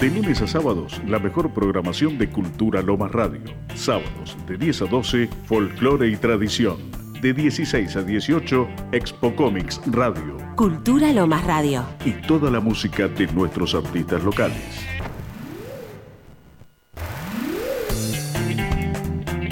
[0.00, 3.40] De lunes a sábados, la mejor programación de Cultura Lomas Radio.
[3.74, 6.76] Sábados, de 10 a 12, Folclore y Tradición.
[7.20, 10.36] De 16 a 18, Expo Comics Radio.
[10.54, 11.84] Cultura Lomas Radio.
[12.04, 14.86] Y toda la música de nuestros artistas locales.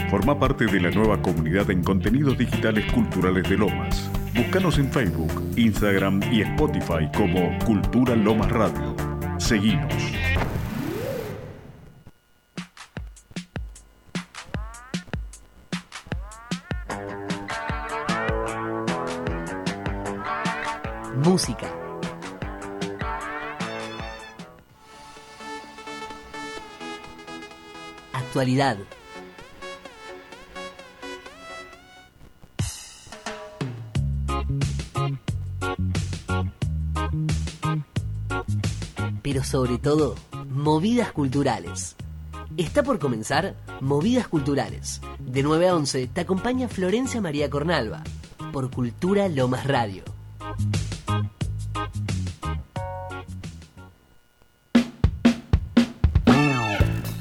[0.09, 4.09] Forma parte de la nueva comunidad en contenidos digitales culturales de Lomas.
[4.33, 8.95] Búscanos en Facebook, Instagram y Spotify como Cultura Lomas Radio.
[9.39, 9.93] Seguimos.
[39.23, 40.15] Pero sobre todo,
[40.51, 41.97] movidas culturales.
[42.57, 45.01] Está por comenzar Movidas Culturales.
[45.19, 48.03] De 9 a 11 te acompaña Florencia María Cornalva
[48.53, 50.05] por Cultura Lomas Radio.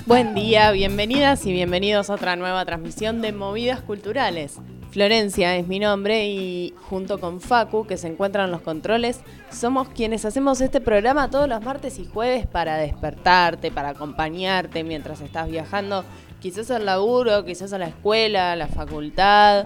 [0.08, 4.60] Buen día, bienvenidas y bienvenidos a otra nueva transmisión de Movidas Culturales.
[4.92, 9.90] Florencia es mi nombre y junto con Facu, que se encuentran en los controles, somos
[9.90, 15.50] quienes hacemos este programa todos los martes y jueves para despertarte, para acompañarte mientras estás
[15.50, 16.06] viajando,
[16.40, 19.66] quizás al laburo, quizás a la escuela, a la facultad,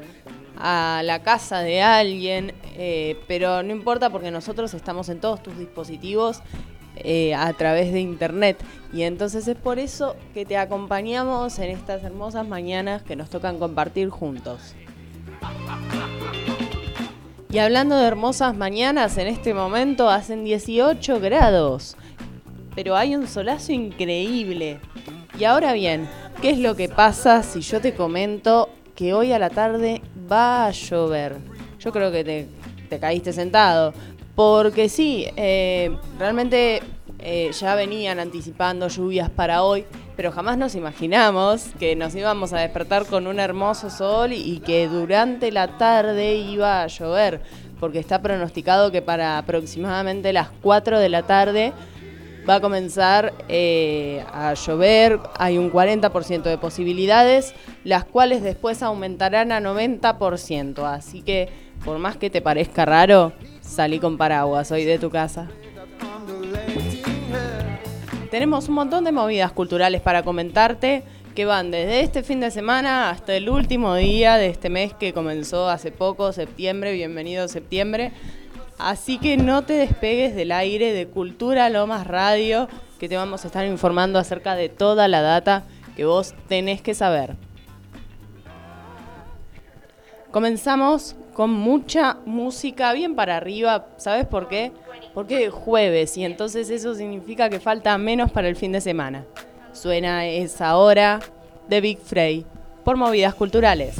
[0.58, 5.58] a la casa de alguien, eh, pero no importa porque nosotros estamos en todos tus
[5.58, 6.42] dispositivos
[6.98, 8.58] eh, a través de internet.
[8.92, 13.58] Y entonces es por eso que te acompañamos en estas hermosas mañanas que nos tocan
[13.58, 14.76] compartir juntos.
[17.52, 21.98] Y hablando de hermosas mañanas, en este momento hacen 18 grados,
[22.76, 24.80] pero hay un solazo increíble.
[25.40, 26.08] Y ahora bien,
[26.42, 30.02] ¿qué es lo que pasa si yo te comento que hoy a la tarde
[30.32, 31.38] va a llover?
[31.80, 32.48] Yo creo que te,
[32.88, 33.94] te caíste sentado,
[34.40, 36.82] porque sí, eh, realmente
[37.20, 39.84] eh, ya venían anticipando lluvias para hoy,
[40.16, 44.88] pero jamás nos imaginamos que nos íbamos a despertar con un hermoso sol y que
[44.88, 47.42] durante la tarde iba a llover,
[47.82, 51.74] porque está pronosticado que para aproximadamente las 4 de la tarde
[52.50, 59.52] va a comenzar eh, a llover, hay un 40% de posibilidades, las cuales después aumentarán
[59.52, 61.50] a 90%, así que
[61.84, 63.34] por más que te parezca raro,
[63.70, 65.48] salí con paraguas hoy de tu casa.
[68.32, 71.04] Tenemos un montón de movidas culturales para comentarte
[71.36, 75.14] que van desde este fin de semana hasta el último día de este mes que
[75.14, 78.12] comenzó hace poco, septiembre, bienvenido septiembre.
[78.78, 82.68] Así que no te despegues del aire de Cultura Lomas Radio,
[83.00, 85.64] que te vamos a estar informando acerca de toda la data
[85.96, 87.36] que vos tenés que saber.
[90.32, 93.88] Comenzamos con mucha música bien para arriba.
[93.96, 94.74] ¿Sabes por qué?
[95.14, 99.24] Porque es jueves y entonces eso significa que falta menos para el fin de semana.
[99.72, 101.22] Suena esa hora
[101.70, 102.46] de Big Frey
[102.84, 103.96] por movidas culturales.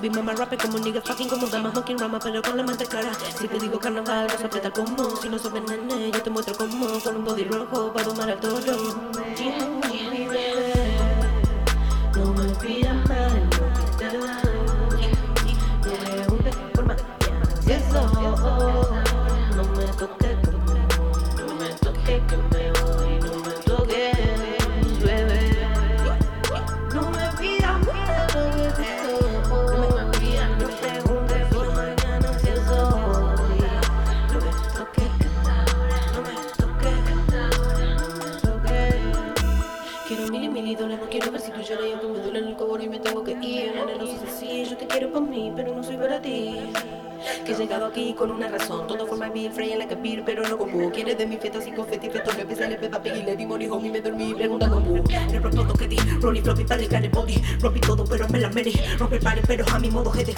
[0.00, 1.87] Be mama, rap como nigga, fucking como dama, smoking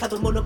[0.00, 0.40] Cada mono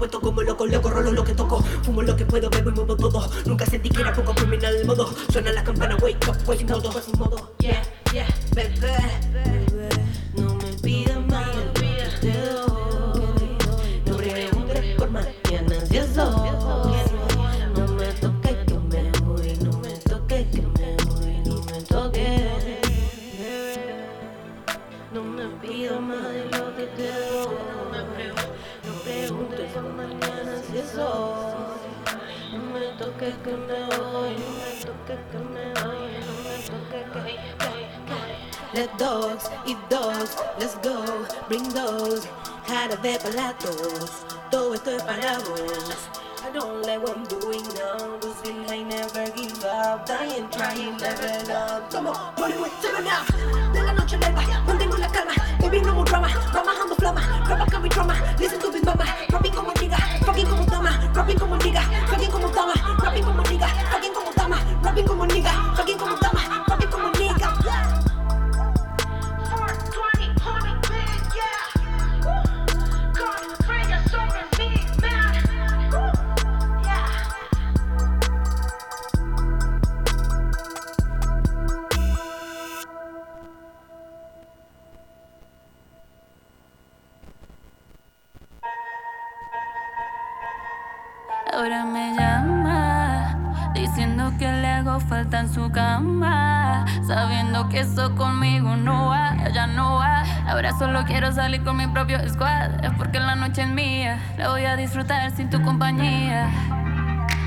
[100.54, 102.84] Ahora solo quiero salir con mi propio squad.
[102.84, 106.48] Es porque la noche es mía, la voy a disfrutar sin tu compañía.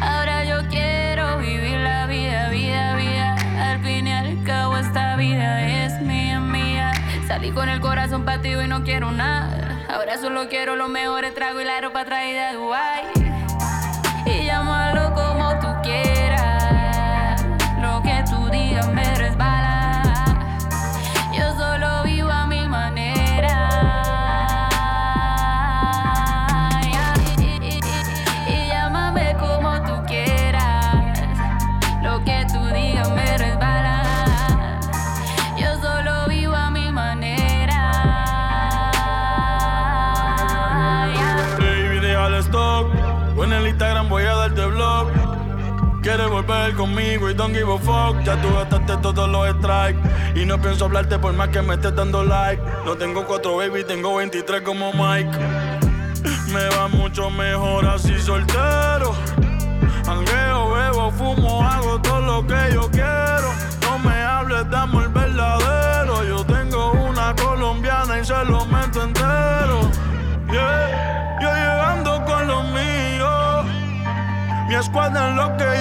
[0.02, 3.36] Ahora yo quiero vivir la vida, vida, vida.
[3.62, 6.92] Al fin y al cabo, esta vida es mía, mía.
[7.26, 9.86] Salí con el corazón partido y no quiero nada.
[9.88, 13.27] Ahora solo quiero los mejores tragos y la ropa traída de Dubai.
[46.76, 48.24] conmigo y don't give a fuck.
[48.24, 50.00] Ya tú gastaste todos los strikes.
[50.36, 52.62] Y no pienso hablarte por más que me estés dando like.
[52.86, 55.32] No tengo cuatro baby, tengo 23 como Mike.
[56.54, 59.14] Me va mucho mejor así soltero.
[60.08, 63.52] Angueo, bebo, fumo, hago todo lo que yo quiero.
[63.82, 66.24] No me hables, damos el verdadero.
[66.24, 69.82] Yo tengo una colombiana y se lo meto entero.
[70.50, 73.66] Yeah, yo llegando con los míos.
[74.70, 75.77] Mi escuadra es lo que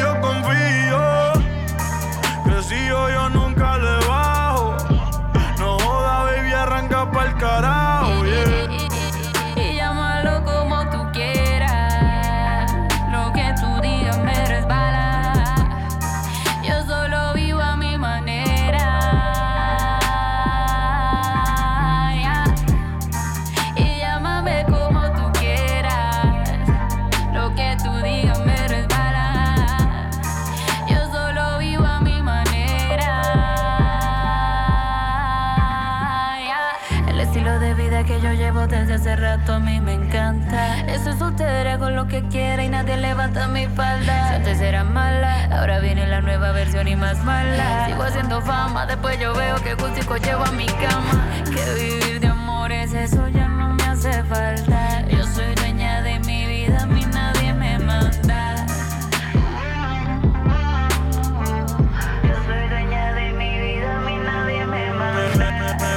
[42.20, 44.36] que quiera y nadie levanta mi falda.
[44.36, 47.86] Antes era mala, ahora viene la nueva versión y más mala.
[47.86, 51.28] Sigo haciendo fama, después yo veo que gustico llevo a mi cama.
[51.44, 55.06] Que vivir de amores, eso ya no me hace falta.
[55.08, 58.66] Yo soy dueña de mi vida, a mí nadie me manda.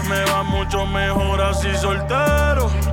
[0.09, 2.88] Me va mucho mejor así soltero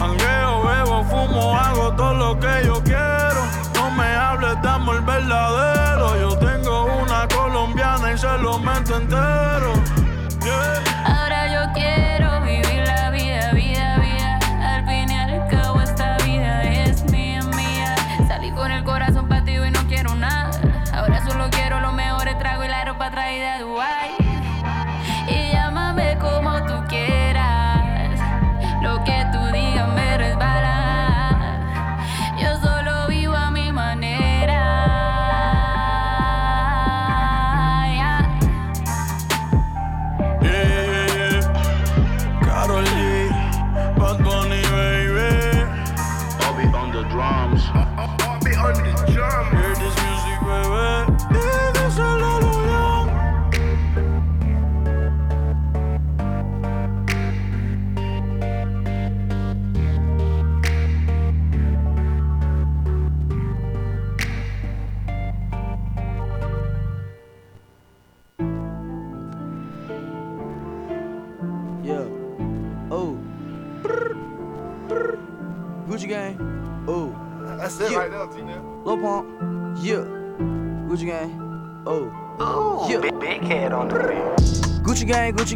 [0.00, 3.42] Angueo, bebo, fumo, hago todo lo que yo quiero.
[3.74, 6.16] No me hables de amor verdadero.
[6.20, 9.75] Yo tengo una colombiana y se lo meto entero.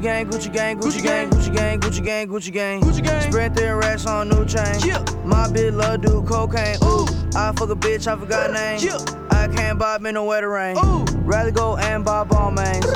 [0.01, 2.81] Gucci gang, Gucci gang, Gucci gang, Gucci gang, Gucci gang, Gucci gang.
[2.81, 3.31] Gucci gang.
[3.31, 4.81] Spread their racks on new chain.
[4.81, 5.05] Yeah.
[5.27, 6.77] My bitch love do cocaine.
[6.83, 7.07] Ooh.
[7.37, 8.79] I fuck a bitch, I forgot name.
[8.81, 8.97] Yeah.
[9.31, 10.79] I can't bob in the wetter rain.
[10.79, 11.05] Ooh.
[11.21, 12.87] Rather go and buy ball mains.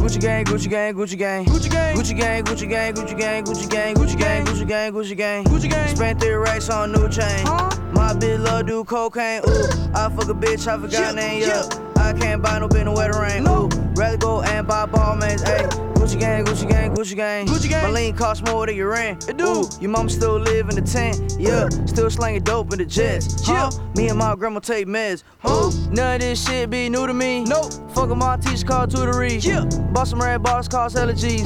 [0.00, 1.44] Gucci gang, Gucci gang, Gucci gang.
[1.44, 5.16] Gucci gang, Gucci gang, Gucci gang, Gucci gang, Gucci gang, Gucci gang, Gucci gang, Gucci
[5.16, 5.44] gang.
[5.44, 5.96] Gucci gang.
[5.96, 7.44] Spent three racks on new chain.
[7.92, 9.42] My bitch love do cocaine.
[9.46, 11.42] Ooh, I fuck a bitch, I forgot name.
[11.42, 13.46] Yeah, I can't buy no bin no wetter rain.
[13.46, 15.42] Ooh, rather go and buy ball mains.
[15.42, 15.93] Ayy.
[16.04, 17.84] Gucci gang, Gucci gang, Gucci gang, Gucci gang.
[17.84, 19.26] My lean cost more than your rent.
[19.26, 19.46] It do.
[19.46, 21.36] Ooh, your mom still live in the tent.
[21.38, 23.48] Yeah, still slanging dope in the jets.
[23.48, 25.22] Yeah, me and my grandma take meds.
[25.48, 27.44] Ooh, none of this shit be new to me.
[27.44, 27.72] Nope.
[27.94, 29.42] Fuck my teacher called tutory.
[29.42, 29.64] Yeah.
[29.92, 31.42] Bought some red bars, cost allergies.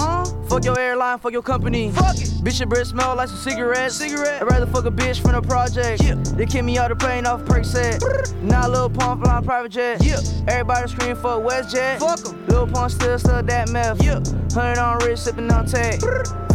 [0.48, 1.90] Fuck your airline, fuck your company.
[1.90, 2.28] Fuck it.
[2.42, 3.96] Bitch, your breath smell like some cigarettes.
[3.96, 4.40] Cigarette.
[4.40, 6.02] I'd rather fuck a bitch from the project.
[6.02, 6.14] Yeah.
[6.14, 8.02] They kick me out the plane off perk set.
[8.42, 10.02] Now Lil Pump flying private jet.
[10.02, 10.20] Yeah.
[10.46, 11.98] Everybody scream for WestJet.
[11.98, 12.46] Fuck 'em.
[12.46, 14.02] Lil Pump still stuck that meth.
[14.02, 14.20] Yeah.
[14.54, 16.00] Hundred on wrist, sipping on tag.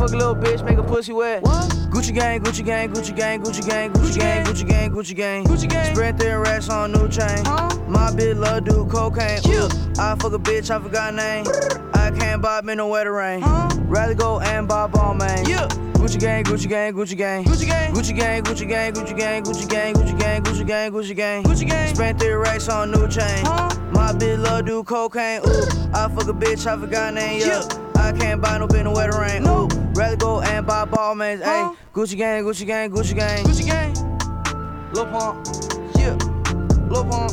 [0.04, 1.44] Fuck a little bitch, make a pussy wet.
[1.44, 1.70] What?
[1.90, 5.70] Gucci gang, Gucci gang, Gucci gang, Gucci gang, Gucci gang, Gucci gang, Gucci gang, Gucci
[5.70, 5.96] gang.
[5.96, 7.42] Spread their racks on new chain.
[7.88, 9.40] My bitch love do cocaine.
[9.48, 11.46] Ooh, I fuck a bitch, I forgot name.
[11.94, 13.44] I can't buy me no wetter rain.
[13.88, 15.46] Rather go and buy ball man.
[15.46, 15.70] Yeah.
[15.94, 19.70] Gucci gang, Gucci gang, Gucci gang, Gucci gang, Gucci gang, Gucci gang, Gucci gang, Gucci
[19.70, 21.96] gang, Gucci gang, Gucci gang, Gucci gang, Gucci gang.
[21.96, 23.46] Spent three racks on new chain.
[23.94, 25.40] My bitch love do cocaine.
[25.48, 27.40] Ooh, I fuck a bitch, I forgot name.
[27.40, 27.83] Yeah.
[28.04, 29.48] I can't buy no no wetter rain.
[29.48, 31.40] Ooh, rather go and buy ball man.
[31.40, 33.94] Ayy, Gucci gang, Gucci gang, Gucci gang, Gucci gang.
[34.94, 35.48] Lil Pump,
[35.98, 36.14] yeah,
[36.92, 37.32] Lil Pump,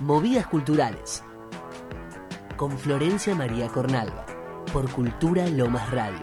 [0.00, 1.24] Movidas Culturales
[2.56, 4.24] con Florencia María Cornalva
[4.72, 6.20] por Cultura Lomas Radio.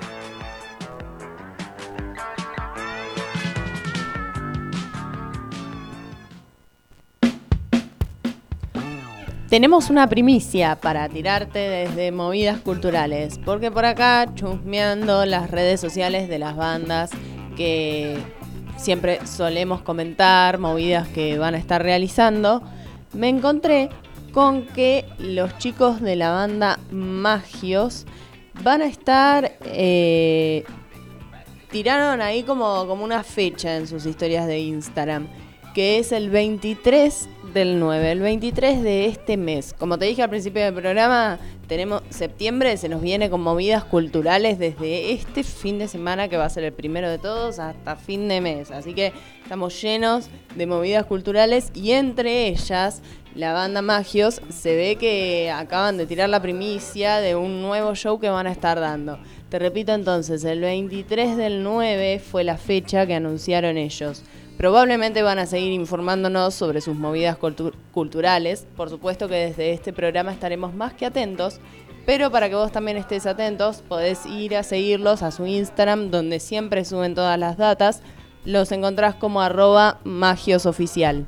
[9.49, 16.29] Tenemos una primicia para tirarte desde movidas culturales, porque por acá chusmeando las redes sociales
[16.29, 17.09] de las bandas
[17.57, 18.38] que
[18.79, 22.63] siempre solemos comentar, movidas que van a estar realizando,
[23.13, 23.89] me encontré
[24.31, 28.05] con que los chicos de la banda Magios
[28.63, 29.57] van a estar...
[29.65, 30.63] eh,
[31.69, 35.27] tiraron ahí como, como una fecha en sus historias de Instagram,
[35.79, 39.73] que es el 23 del 9, el 23 de este mes.
[39.73, 41.39] Como te dije al principio del programa,
[41.69, 46.43] tenemos septiembre, se nos viene con movidas culturales desde este fin de semana, que va
[46.43, 48.71] a ser el primero de todos, hasta fin de mes.
[48.71, 53.01] Así que estamos llenos de movidas culturales y entre ellas
[53.33, 58.19] la banda Magios se ve que acaban de tirar la primicia de un nuevo show
[58.19, 59.17] que van a estar dando.
[59.47, 64.23] Te repito entonces, el 23 del 9 fue la fecha que anunciaron ellos.
[64.59, 68.67] Probablemente van a seguir informándonos sobre sus movidas cultu- culturales.
[68.75, 71.61] Por supuesto que desde este programa estaremos más que atentos.
[72.05, 76.41] Pero para que vos también estés atentos, podés ir a seguirlos a su Instagram, donde
[76.41, 78.01] siempre suben todas las datas.
[78.43, 81.25] Los encontrás como arroba magiosoficial.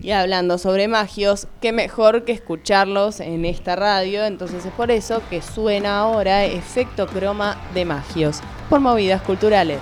[0.00, 4.24] Y hablando sobre magios, qué mejor que escucharlos en esta radio.
[4.24, 9.78] Entonces es por eso que suena ahora Efecto Croma de Magios, por movidas culturales.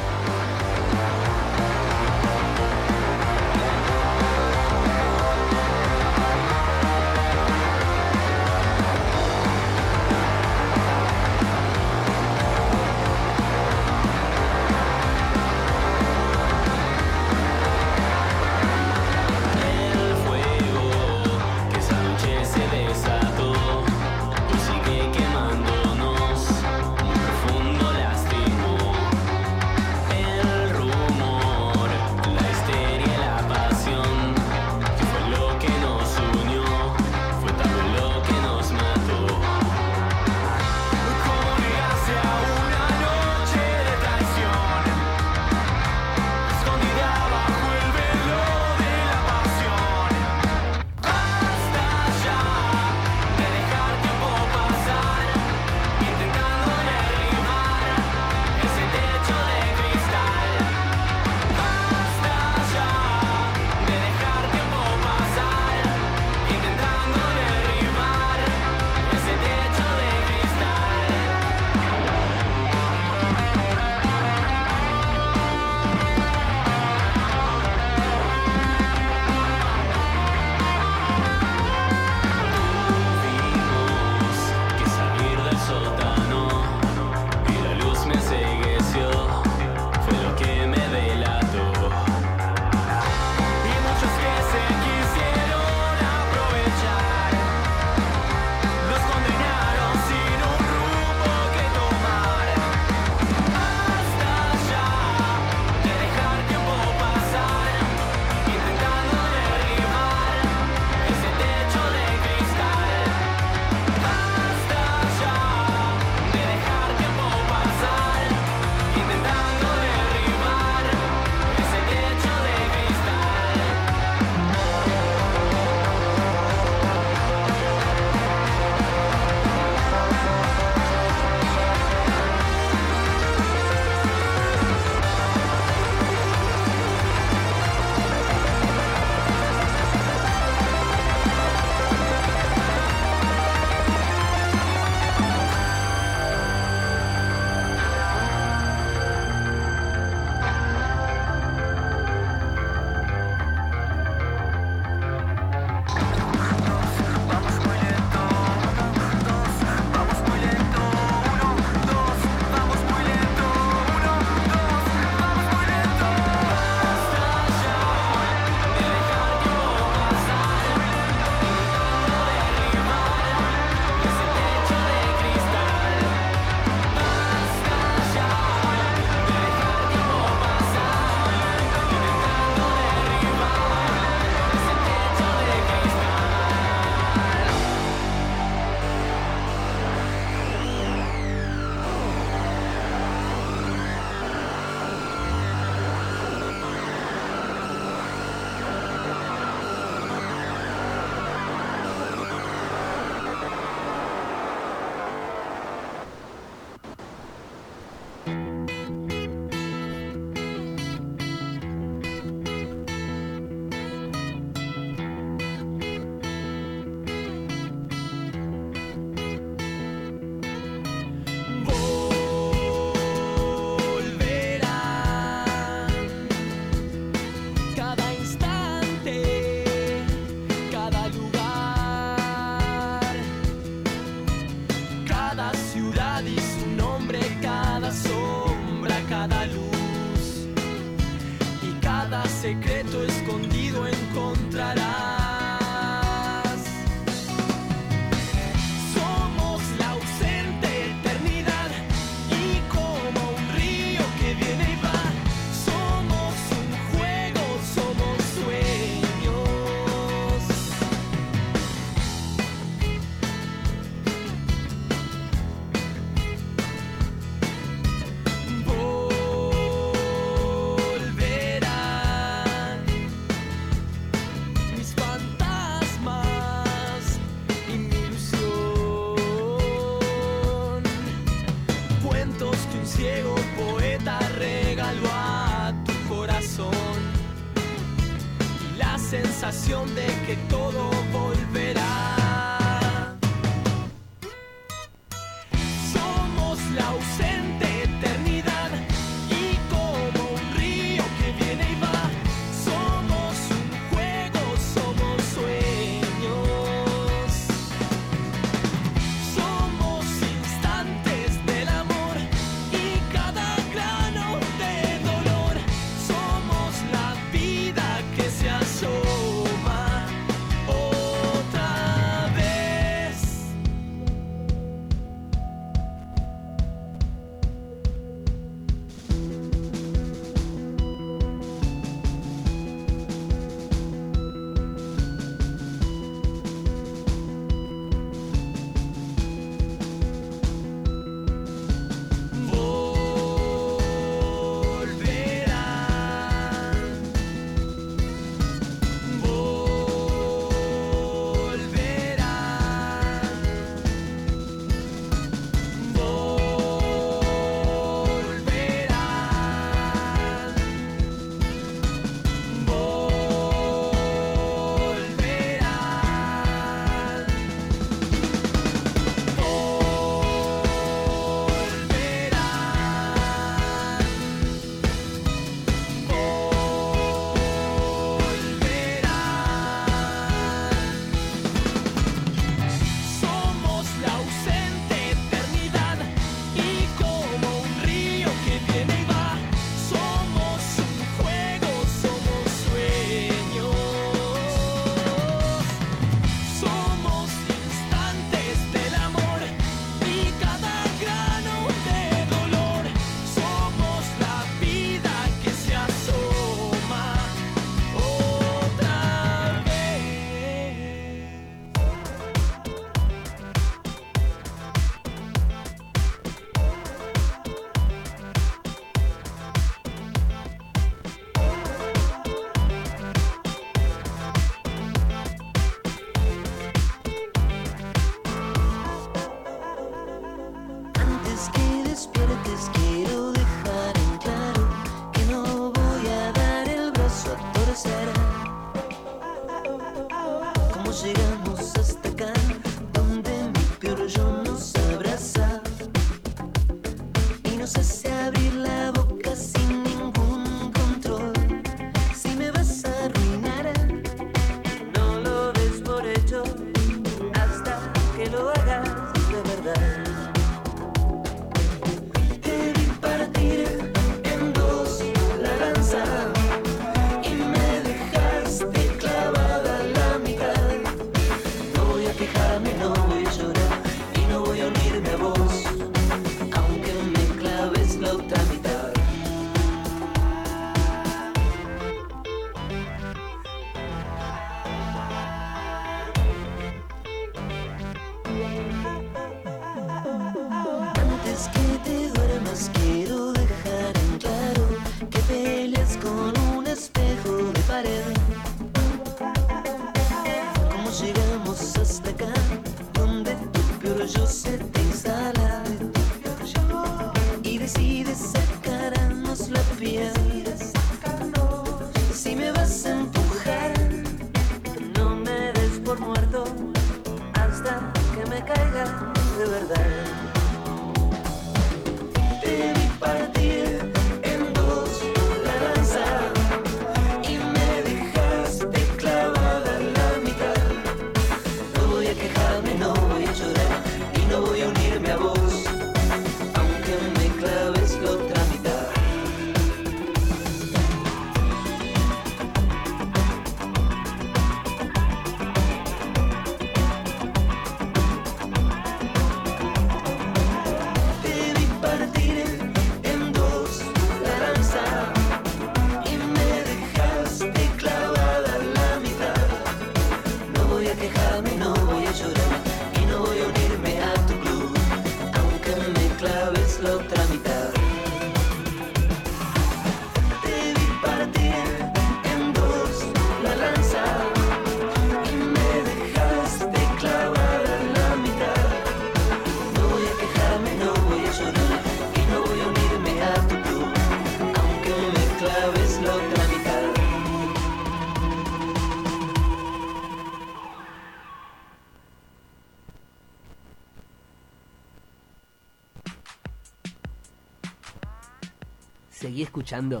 [599.54, 600.00] Escuchando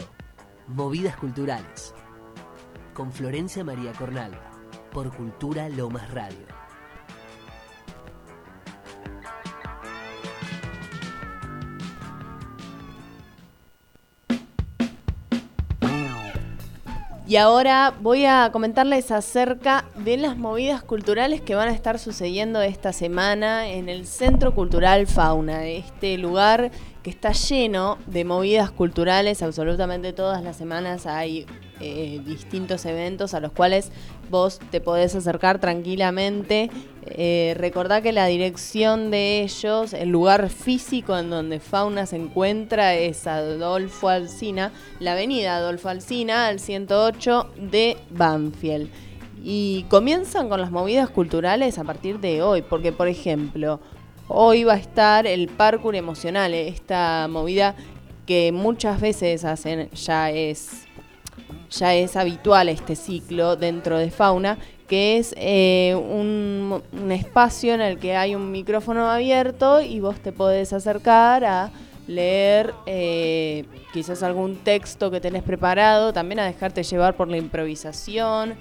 [0.66, 1.94] Movidas Culturales
[2.92, 4.50] con Florencia María Cornalva
[4.90, 6.53] por Cultura Lomas Radio.
[17.34, 22.62] Y ahora voy a comentarles acerca de las movidas culturales que van a estar sucediendo
[22.62, 26.70] esta semana en el Centro Cultural Fauna, este lugar
[27.02, 31.44] que está lleno de movidas culturales, absolutamente todas las semanas hay
[31.86, 33.90] eh, distintos eventos a los cuales
[34.30, 36.70] vos te podés acercar tranquilamente.
[37.04, 42.94] Eh, recordá que la dirección de ellos, el lugar físico en donde Fauna se encuentra
[42.94, 48.88] es Adolfo Alsina, la avenida Adolfo Alsina al 108 de Banfield.
[49.42, 53.78] Y comienzan con las movidas culturales a partir de hoy, porque por ejemplo,
[54.26, 57.74] hoy va a estar el parkour emocional, esta movida
[58.24, 60.83] que muchas veces hacen, ya es
[61.70, 67.98] ya es habitual este ciclo dentro de fauna, que es eh, un, espacio en el
[67.98, 71.70] que hay un micrófono abierto y vos te podés acercar a
[72.06, 78.54] leer eh, quizás algún texto que tenés preparado, también a dejarte llevar por la improvisación.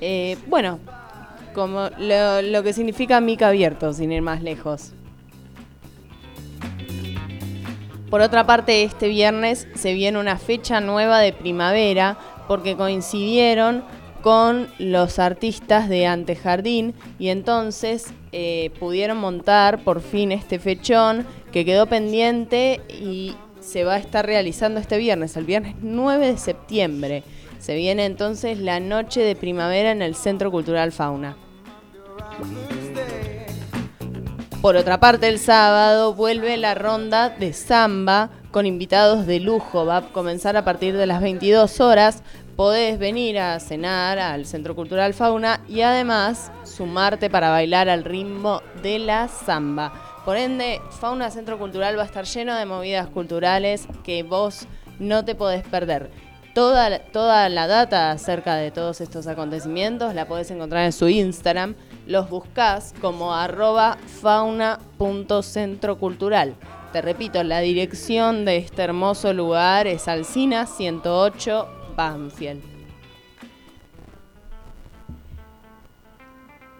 [0.00, 0.80] Eh, bueno,
[1.54, 4.92] como lo, lo que significa mica abierto, sin ir más lejos.
[8.10, 12.18] Por otra parte, este viernes se viene una fecha nueva de primavera
[12.50, 13.84] porque coincidieron
[14.22, 21.64] con los artistas de Antejardín y entonces eh, pudieron montar por fin este fechón que
[21.64, 27.22] quedó pendiente y se va a estar realizando este viernes, el viernes 9 de septiembre.
[27.60, 31.36] Se viene entonces la noche de primavera en el Centro Cultural Fauna.
[34.60, 39.86] Por otra parte, el sábado vuelve la ronda de samba con invitados de lujo.
[39.86, 42.22] Va a comenzar a partir de las 22 horas.
[42.56, 48.60] Podés venir a cenar al Centro Cultural Fauna y además sumarte para bailar al ritmo
[48.82, 50.20] de la samba.
[50.24, 54.66] Por ende, Fauna Centro Cultural va a estar lleno de movidas culturales que vos
[54.98, 56.10] no te podés perder.
[56.54, 61.74] Toda, toda la data acerca de todos estos acontecimientos la podés encontrar en su Instagram.
[62.06, 66.54] Los buscás como arroba fauna.centrocultural.
[66.92, 71.79] Te repito, la dirección de este hermoso lugar es Alcina 108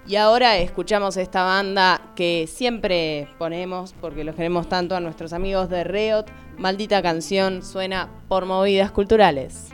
[0.07, 5.69] Y ahora escuchamos esta banda que siempre ponemos, porque los queremos tanto a nuestros amigos
[5.71, 6.31] de Reot.
[6.59, 9.71] Maldita canción suena por movidas culturales.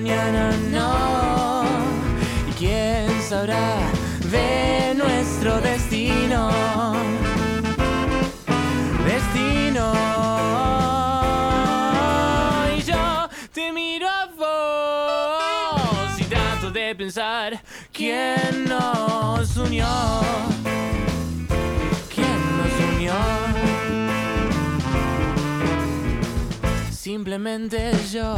[0.00, 1.64] Mañana no.
[2.50, 3.78] Y quién sabrá
[4.30, 6.50] de nuestro destino.
[9.06, 9.86] Destino.
[12.76, 17.58] Y yo te miro a vos y trato de pensar
[17.90, 19.88] quién nos unió.
[22.14, 23.14] ¿Quién nos unió?
[26.90, 28.36] Simplemente yo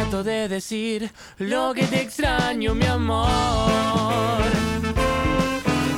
[0.00, 3.28] trato de decir lo que te extraño, mi amor.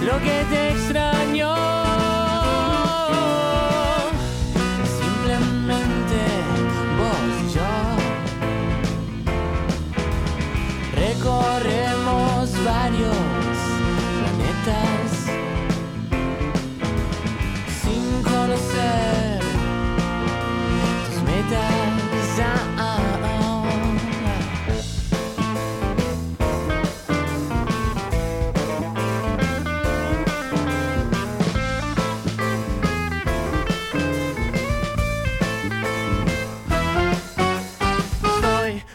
[0.00, 1.54] Lo que te extraño.
[5.00, 6.20] Simplemente
[6.98, 7.72] vos y yo
[11.06, 13.16] recorremos varios
[14.18, 15.10] planetas
[17.82, 19.40] sin conocer
[21.06, 21.81] tus metas.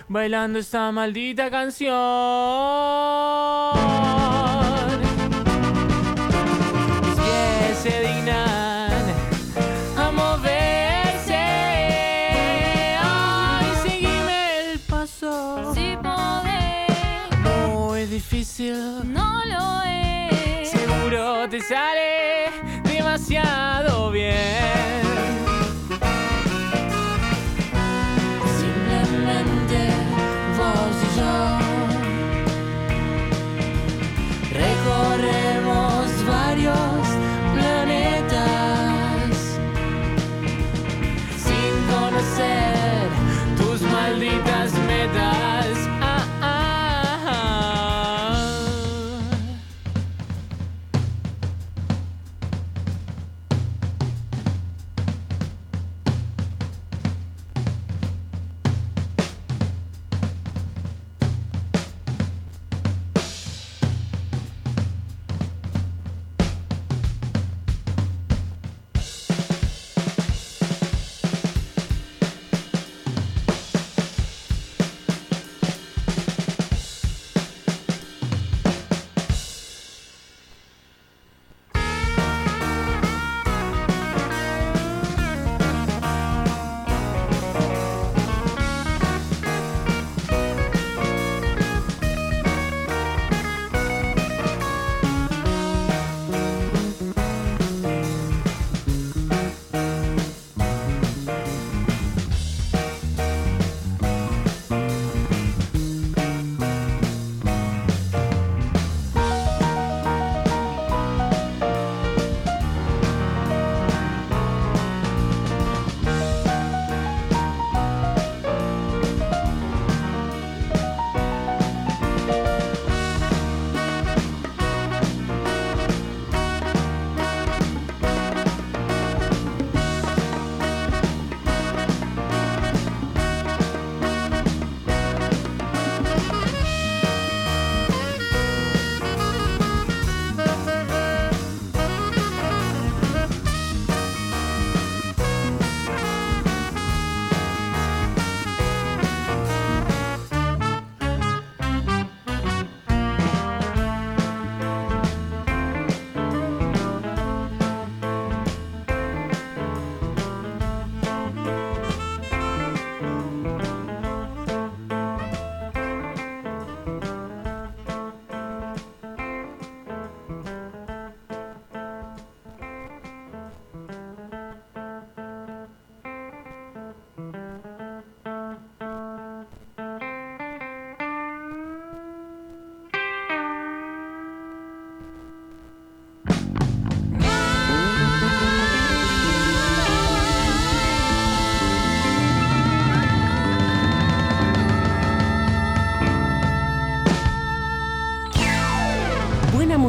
[0.07, 1.95] Bailando esta maldita canción.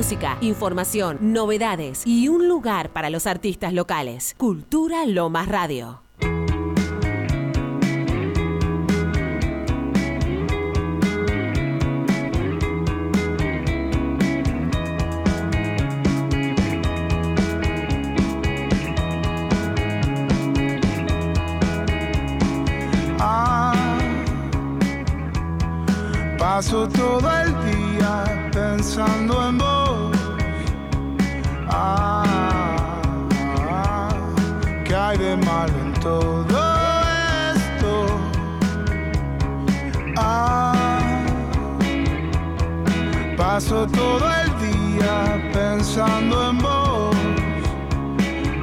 [0.09, 4.35] música, información, novedades y un lugar para los artistas locales.
[4.39, 6.08] Cultura Lomas Radio.
[35.29, 36.59] de malo en todo
[37.55, 38.07] esto?
[40.17, 41.23] Ah,
[43.37, 47.17] paso todo el día pensando en vos.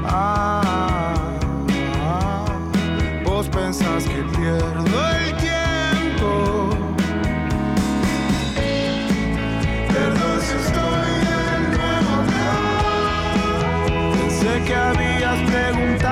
[0.05, 1.13] Ah,
[3.25, 6.29] vos pensás que pierdo el tiempo.
[9.93, 11.11] Perdón si estoy
[11.43, 12.13] en nuevo.
[14.15, 16.04] Pensé que habías preguntado.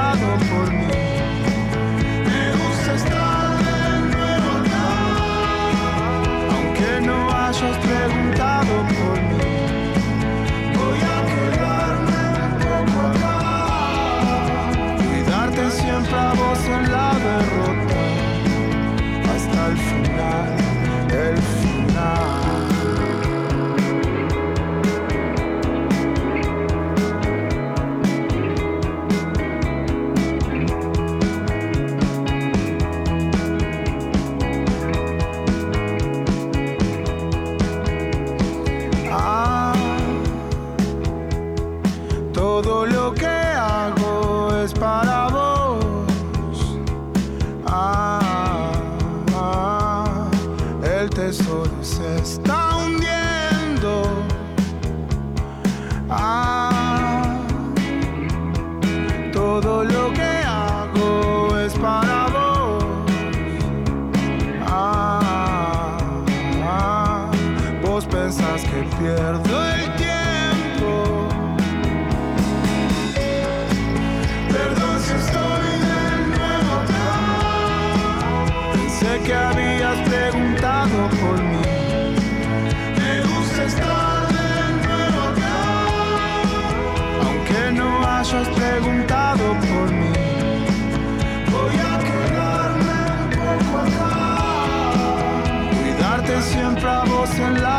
[97.40, 97.73] one life.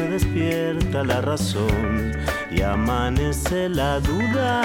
[0.00, 2.12] se despierta la razón
[2.50, 4.62] y amanece la duda.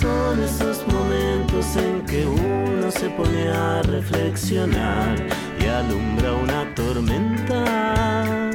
[0.00, 5.14] Son esos momentos en que uno se pone a reflexionar
[5.60, 8.50] y alumbra una tormenta.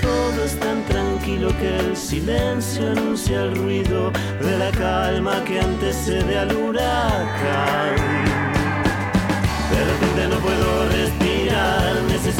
[0.00, 6.38] Todo es tan tranquilo que el silencio anuncia el ruido de la calma que antecede
[6.38, 7.96] al huracán.
[9.72, 11.21] De repente no puedo respirar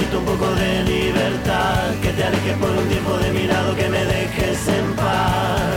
[0.03, 3.89] necesito un poco de libertad, que te alejes por un tiempo de mi lado, que
[3.89, 5.77] me dejes en paz.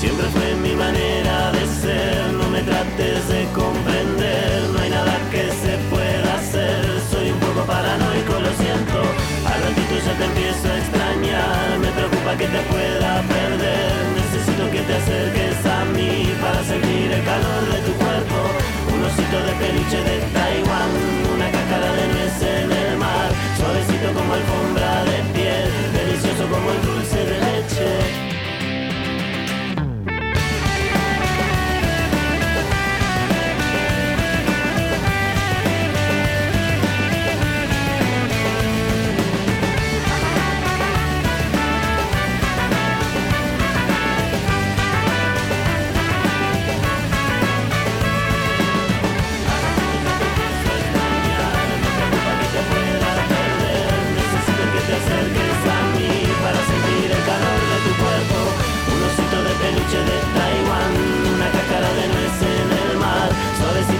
[0.00, 4.23] Siempre fue mi manera de ser, no me trates de comprender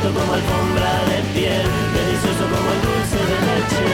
[0.05, 3.89] Como alfombra de piel, delicioso como el dulce de leche.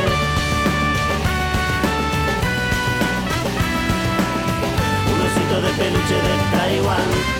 [5.07, 7.40] Un osito de peluche de Taiwán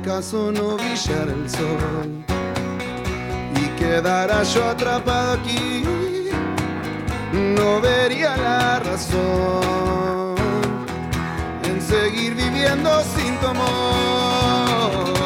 [0.00, 2.24] Acaso no brillara el sol
[3.54, 5.84] y quedara yo atrapado aquí,
[7.32, 10.36] no vería la razón
[11.64, 15.19] en seguir viviendo sin tu amor.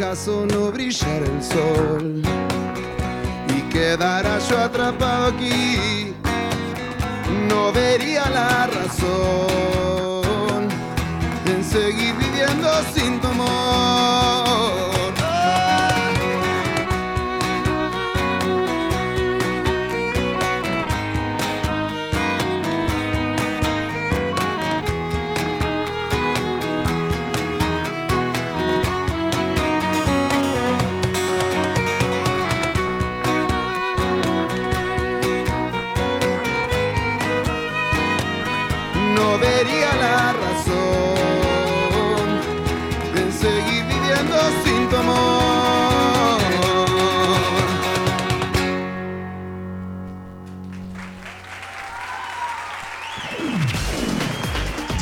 [0.00, 2.22] Acaso no brillara el sol
[3.54, 6.14] y quedara yo atrapado aquí,
[7.46, 9.10] no vería la razón
[11.44, 14.19] en seguir viviendo sin tu amor.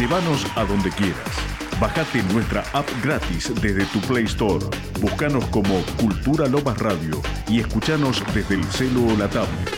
[0.09, 1.19] Llévanos a donde quieras.
[1.79, 4.65] Bájate nuestra app gratis desde tu Play Store.
[5.03, 9.69] Búscanos como Cultura Lomas Radio y escuchanos desde el celo o la tablet.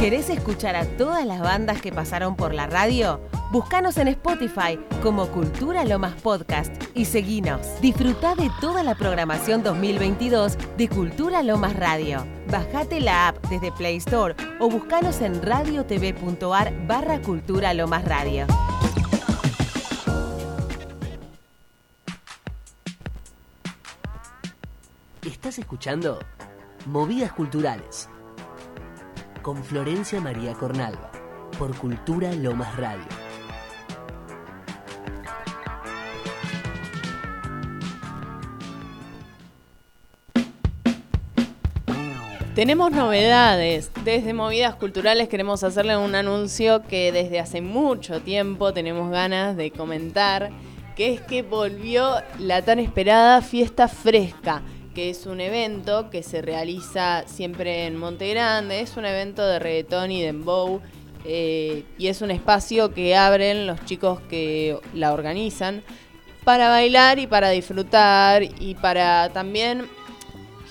[0.00, 3.20] ¿Querés escuchar a todas las bandas que pasaron por la radio?
[3.52, 7.60] Búscanos en Spotify como Cultura Lomas Podcast y seguinos.
[7.82, 12.26] Disfruta de toda la programación 2022 de Cultura Lomas Radio.
[12.50, 18.46] Bajate la app desde Play Store o buscanos en radiotv.ar barra Cultura Lomas Radio.
[25.26, 26.20] Estás escuchando
[26.86, 28.08] Movidas Culturales
[29.42, 31.12] con Florencia María Cornalva
[31.58, 33.31] por Cultura Lomas Radio.
[42.54, 43.90] Tenemos novedades.
[44.04, 49.70] Desde Movidas Culturales queremos hacerle un anuncio que desde hace mucho tiempo tenemos ganas de
[49.70, 50.50] comentar,
[50.94, 54.60] que es que volvió la tan esperada Fiesta Fresca,
[54.94, 59.58] que es un evento que se realiza siempre en Monte Grande, es un evento de
[59.58, 60.82] reggaetón y dembow,
[61.24, 65.82] eh, y es un espacio que abren los chicos que la organizan
[66.44, 69.88] para bailar y para disfrutar y para también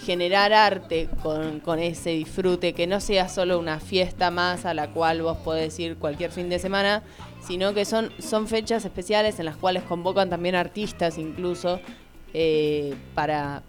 [0.06, 5.22] generar arte con, ese disfrute, que no sea solo una fiesta más a la cual
[5.22, 7.04] vos podés ir cualquier fin de semana,
[7.46, 11.80] sino que son, son fechas especiales en las cuales convocan también artistas incluso
[12.34, 13.62] eh, para,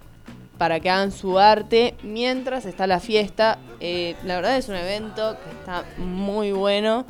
[0.56, 3.58] para que hagan su arte mientras está la fiesta.
[3.80, 7.04] Eh, la verdad es un evento que está muy bueno.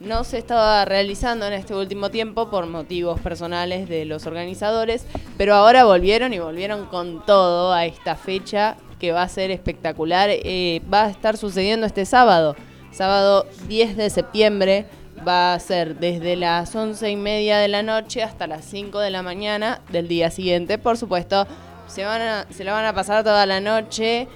[0.00, 5.04] No se estaba realizando en este último tiempo por motivos personales de los organizadores,
[5.36, 10.30] pero ahora volvieron y volvieron con todo a esta fecha que va a ser espectacular.
[10.30, 12.54] Eh, va a estar sucediendo este sábado,
[12.92, 14.86] sábado 10 de septiembre.
[15.26, 19.10] Va a ser desde las once y media de la noche hasta las 5 de
[19.10, 20.78] la mañana del día siguiente.
[20.78, 21.44] Por supuesto,
[21.88, 24.28] se, van a- se la van a pasar toda la noche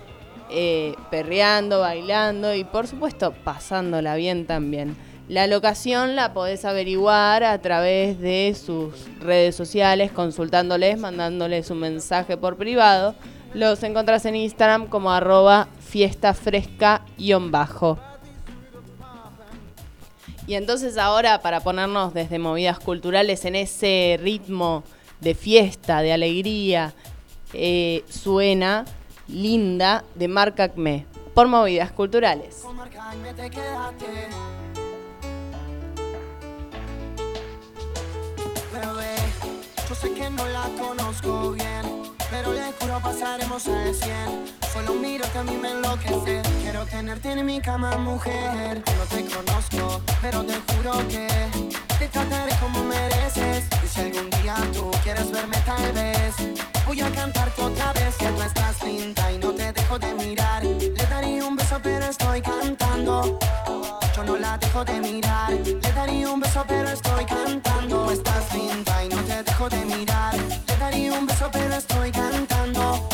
[0.51, 4.97] eh, perreando, bailando y por supuesto pasándola bien también.
[5.29, 12.37] La locación la podés averiguar a través de sus redes sociales, consultándoles, mandándoles un mensaje
[12.37, 13.15] por privado.
[13.55, 17.99] Los encontrás en Instagram como arroba fiestafresca-bajo.
[20.47, 24.83] Y entonces ahora para ponernos desde movidas culturales en ese ritmo
[25.21, 26.95] de fiesta, de alegría,
[27.53, 28.85] eh, suena
[29.29, 32.65] Linda de Marc Acme por movidas culturales.
[39.93, 41.83] Yo sé que no la conozco bien,
[42.31, 44.11] pero le juro pasaremos al 100.
[44.73, 46.41] Solo miro que a mí me enloquece.
[46.63, 48.83] Quiero tenerte en mi cama, mujer.
[48.99, 51.29] No te conozco, pero te juro que
[52.03, 53.65] te trataré como mereces.
[53.85, 56.35] Y si algún día tú quieres verme, tal vez
[56.87, 58.17] voy a cantarte otra vez.
[58.17, 60.65] Que tú estás linda y no te dejo de mirar.
[60.65, 63.39] Le daría un beso, pero estoy cantando.
[64.17, 65.53] Yo no la dejo de mirar.
[65.53, 68.05] Le daría un beso, pero estoy cantando.
[68.05, 70.35] Tú estás linda y no te dejo de mirar.
[70.69, 73.09] Le daría un beso, pero estoy cantando.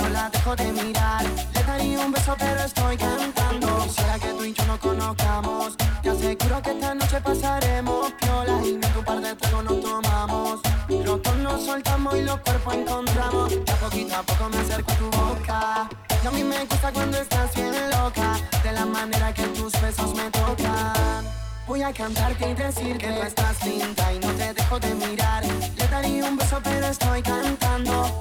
[0.00, 1.24] No la dejo de mirar.
[1.54, 3.78] Le daría un beso, pero estoy cantando.
[3.84, 5.76] Quisiera que tú y yo nos conozcamos.
[6.02, 10.60] Te aseguro que esta noche pasaremos piola y ni un par de tragos nos tomamos.
[10.88, 13.52] Los dos nos soltamos y los cuerpos encontramos.
[13.64, 15.88] Ya poquito a poco me acerco a tu boca.
[16.22, 18.36] Y a mí me gusta cuando estás bien loca.
[18.62, 21.24] De la manera que tus besos me tocan.
[21.66, 25.44] Voy a cantarte y decir que tú estás linda y no te dejo de mirar.
[25.44, 28.20] Le daría un beso, pero estoy cantando.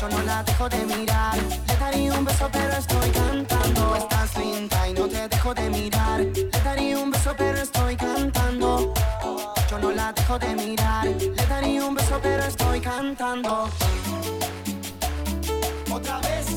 [0.00, 1.36] Yo no la dejo de mirar.
[1.66, 3.96] Le daría un beso, pero estoy cantando.
[3.96, 6.20] Estás linda y no te dejo de mirar.
[6.20, 8.94] Le daría un beso, pero estoy cantando.
[9.68, 11.06] Yo no la dejo de mirar.
[11.06, 13.68] Le daría un beso, pero estoy cantando.
[15.90, 16.47] Otra vez.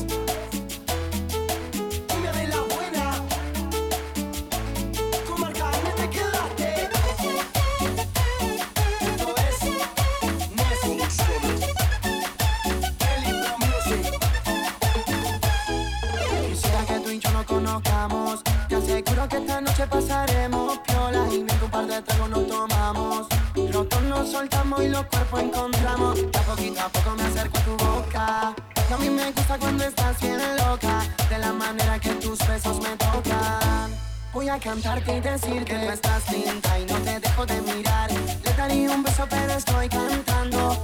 [18.68, 23.26] Te aseguro que esta noche pasaremos piola y ni un par de tragos nos tomamos.
[23.54, 26.18] Los dos nos soltamos y los cuerpos encontramos.
[26.32, 28.54] Ya poquito a poco me acerco a tu boca.
[28.90, 31.02] Y a mí me gusta cuando estás bien loca.
[31.30, 33.90] De la manera que tus besos me tocan.
[34.34, 38.10] Voy a cantarte y decir que tú estás linda y no te dejo de mirar.
[38.12, 40.76] Le daría un beso, pero estoy cantando.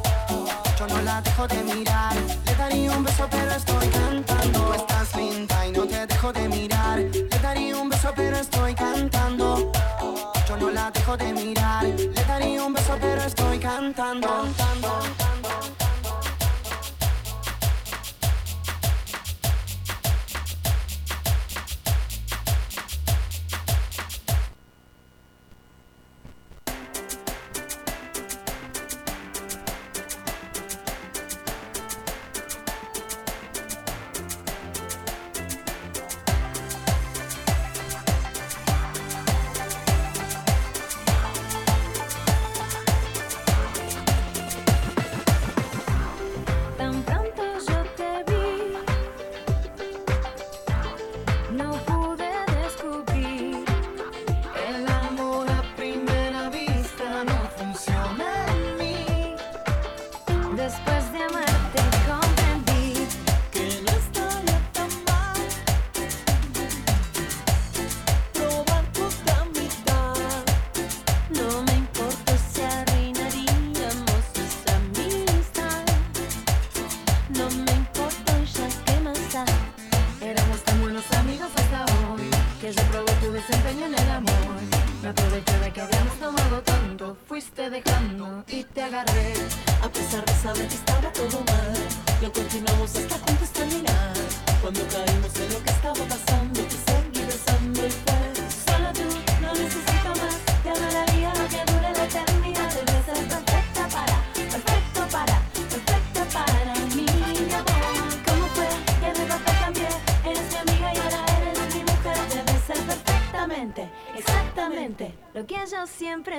[0.78, 2.14] Yo no la dejo de mirar.
[2.46, 4.60] Le daría un beso, pero estoy cantando.
[4.60, 6.98] Tú estás linda y no te dejo de mirar.
[7.00, 9.72] Le daría un beso, pero estoy cantando.
[10.48, 11.84] Yo no la dejo de mirar.
[11.84, 14.28] Le daría un beso, pero estoy cantando.
[14.28, 14.88] cantando.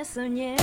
[0.09, 0.58] Siempre soñé.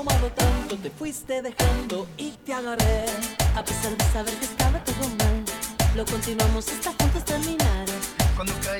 [0.00, 3.04] tomado tanto, te fuiste dejando y te agarré.
[3.54, 5.44] A pesar de saber que estaba todo mal,
[5.94, 7.84] lo continuamos hasta juntos terminar.
[8.34, 8.79] Cuando caí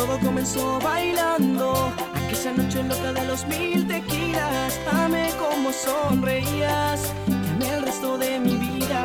[0.00, 4.80] Todo comenzó bailando, aquella noche loca de los mil tequilas.
[4.90, 7.02] Amé como sonreías,
[7.58, 9.02] te el resto de mi vida.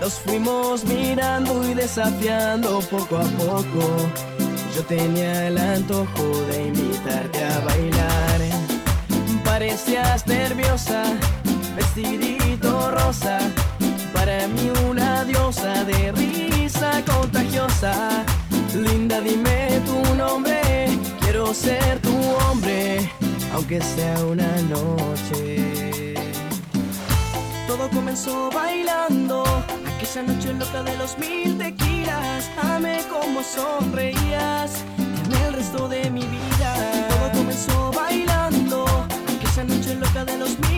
[0.00, 4.33] Nos fuimos mirando y desafiando poco a poco
[4.74, 8.40] yo tenía el antojo de invitarte a bailar.
[9.44, 11.04] Parecías nerviosa,
[11.76, 13.38] vestidito rosa.
[14.12, 18.24] Para mí una diosa de risa contagiosa.
[18.74, 20.88] Linda, dime tu nombre.
[21.20, 22.16] Quiero ser tu
[22.48, 23.08] hombre,
[23.54, 26.14] aunque sea una noche.
[27.68, 29.44] Todo comenzó bailando,
[30.04, 32.50] aquella noche loca de los mil tequilas.
[32.62, 37.08] Amé como sonreías, amé el resto de mi vida.
[37.08, 38.84] Todo comenzó bailando,
[39.34, 40.73] aquella noche loca de los mil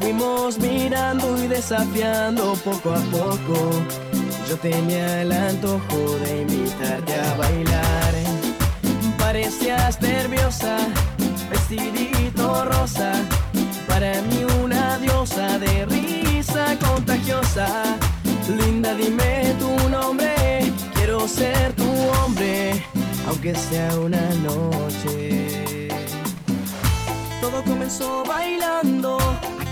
[0.00, 3.70] fuimos mirando y desafiando poco a poco.
[4.48, 8.14] Yo tenía el antojo de invitarte a bailar.
[9.18, 10.76] Parecías nerviosa,
[11.50, 13.12] vestidito rosa.
[13.86, 17.96] Para mí una diosa de risa contagiosa.
[18.48, 20.34] Linda, dime tu nombre.
[20.94, 21.88] Quiero ser tu
[22.24, 22.84] hombre,
[23.28, 25.88] aunque sea una noche.
[27.40, 29.18] Todo comenzó bailando,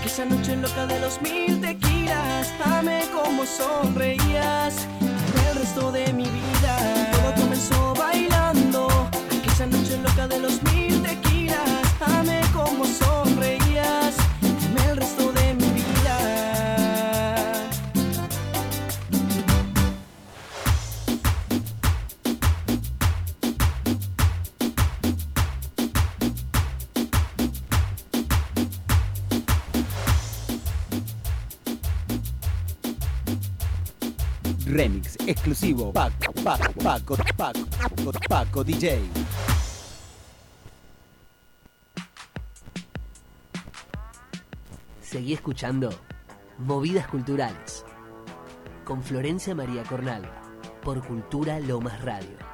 [0.09, 2.51] aquella noche loca de los mil tequilas.
[2.65, 4.87] Amé como sonreías,
[5.49, 7.11] el resto de mi vida.
[7.11, 8.87] Todo comenzó bailando,
[9.27, 10.68] aquella noche loca de los mil
[35.29, 38.99] exclusivo Paco, Paco, Paco, Paco, Paco, Paco DJ.
[45.01, 45.91] Seguí escuchando
[46.57, 47.85] Movidas Culturales
[48.83, 50.41] con Florencia María Cornalva
[50.81, 52.48] por Cultura Lomas Radio.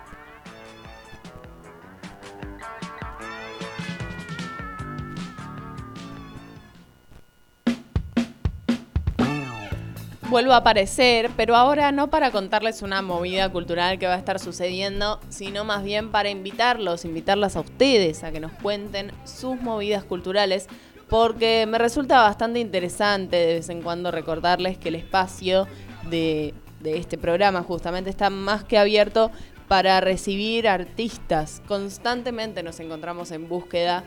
[10.29, 14.39] Vuelvo a aparecer, pero ahora no para contarles una movida cultural que va a estar
[14.39, 20.03] sucediendo, sino más bien para invitarlos, invitarlas a ustedes a que nos cuenten sus movidas
[20.03, 20.67] culturales,
[21.09, 25.67] porque me resulta bastante interesante de vez en cuando recordarles que el espacio
[26.09, 29.31] de, este programa justamente está más que abierto
[29.67, 31.61] para recibir artistas.
[31.67, 34.03] Constantemente nos encontramos en búsqueda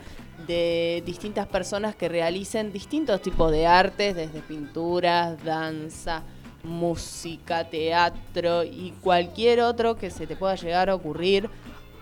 [0.49, 6.23] de distintas personas que realicen distintos tipos de artes, desde pinturas, danza,
[6.63, 11.51] música, teatro y cualquier otro que se te pueda llegar a ocurrir.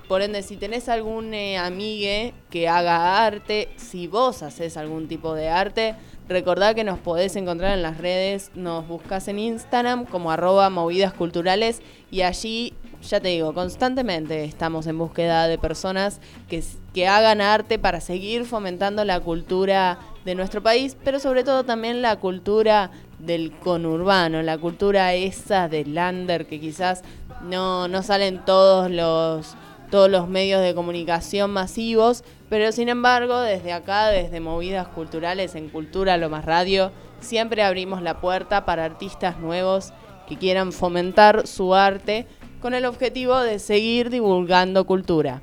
[0.07, 5.33] Por ende, si tenés algún eh, amigue que haga arte, si vos haces algún tipo
[5.33, 5.95] de arte,
[6.29, 11.11] recordá que nos podés encontrar en las redes, nos buscas en Instagram como arroba movidas
[11.11, 16.19] culturales y allí, ya te digo, constantemente estamos en búsqueda de personas
[16.49, 16.63] que,
[16.93, 22.01] que hagan arte para seguir fomentando la cultura de nuestro país, pero sobre todo también
[22.01, 27.03] la cultura del conurbano, la cultura esa del lander que quizás
[27.43, 29.55] no, no salen todos los
[29.89, 35.69] todos los medios de comunicación masivos, pero sin embargo, desde acá, desde Movidas Culturales en
[35.69, 36.91] Cultura Lo Más Radio,
[37.21, 39.93] siempre abrimos la puerta para artistas nuevos
[40.27, 42.27] que quieran fomentar su arte
[42.67, 45.39] con el objetivo de seguir divulgando cultura.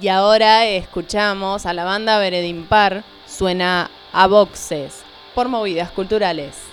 [0.00, 5.02] Y ahora escuchamos a la banda Veredimpar, suena a boxes
[5.34, 6.71] por movidas culturales.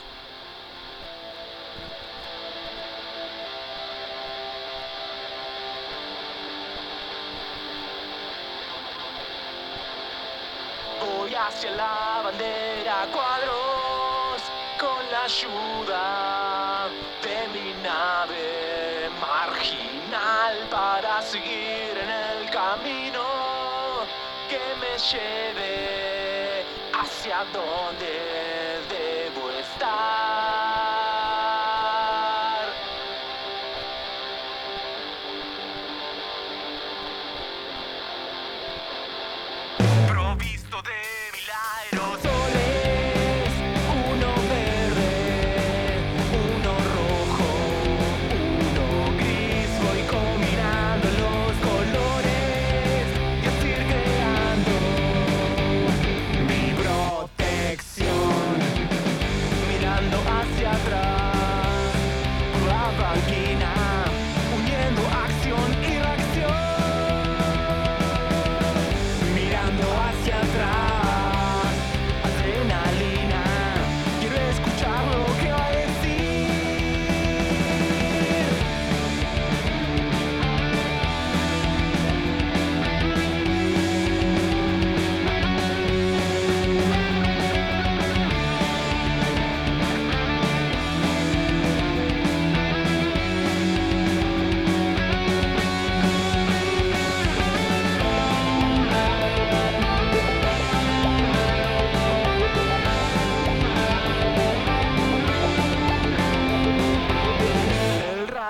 [15.29, 16.89] Ayuda
[17.21, 23.25] de mi nave marginal para seguir en el camino
[24.49, 26.65] que me lleve
[26.99, 28.11] hacia donde
[28.89, 30.28] debo estar.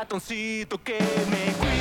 [0.09, 0.97] ratoncito que
[1.29, 1.78] me.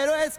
[0.00, 0.38] Quiero es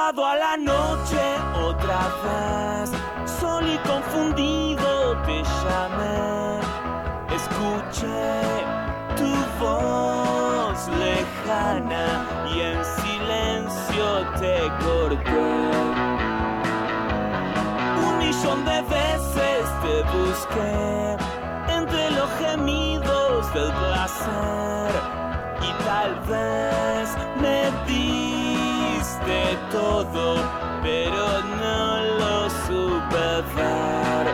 [0.00, 1.22] Sábado a la noche
[1.62, 2.90] otra vez,
[3.38, 6.60] sol y confundido te llamé.
[7.38, 8.32] Escuché
[9.18, 9.30] tu
[9.62, 12.06] voz lejana
[12.50, 14.06] y en silencio
[14.40, 15.50] te corté.
[18.06, 21.16] Un millón de veces te busqué
[21.76, 24.92] entre los gemidos del placer
[25.60, 26.89] y tal vez
[29.70, 30.36] todo,
[30.82, 33.26] pero no lo supe
[33.56, 34.26] ver.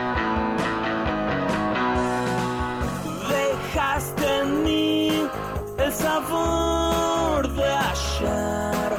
[3.29, 5.29] Dejaste en mí
[5.77, 8.89] el sabor de ayer.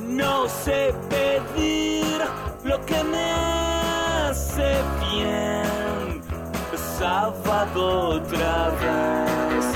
[0.00, 2.18] No sé pedir
[2.64, 6.22] lo que me hace bien.
[6.98, 9.66] Sábado otra vez.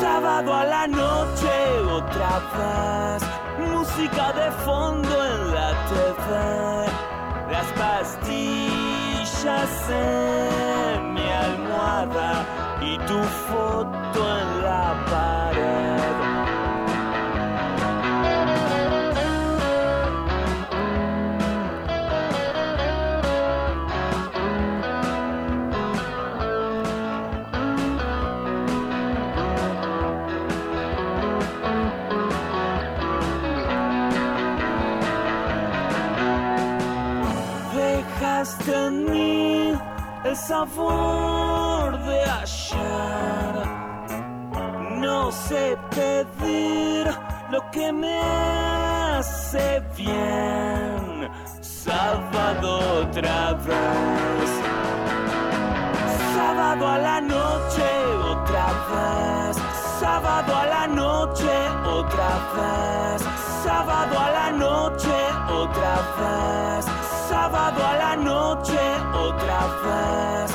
[0.00, 1.52] Sábado a la noche
[1.88, 3.25] otra vez.
[3.96, 6.28] Música de fondo en la TV.
[7.50, 9.30] Las pastillas
[9.88, 12.44] en mi almohada
[12.82, 15.45] y tu foto en la pared.
[40.36, 43.54] Sabor de ayer.
[45.00, 47.06] No sé pedir
[47.50, 51.30] lo que me hace bien.
[51.60, 54.50] Sábado otra vez.
[56.34, 57.88] Sábado a la noche
[58.32, 59.56] otra vez.
[60.00, 63.22] Sábado a la noche otra vez.
[63.64, 65.14] Sábado a la noche
[65.50, 67.05] otra vez.
[67.28, 68.78] Sábado a la noche
[69.12, 70.50] otra vez.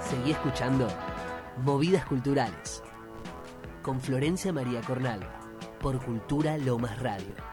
[0.00, 0.88] Seguí escuchando
[1.58, 2.82] Movidas Culturales
[3.82, 5.38] con Florencia María Cornalva
[5.80, 7.51] por Cultura Lomas Radio.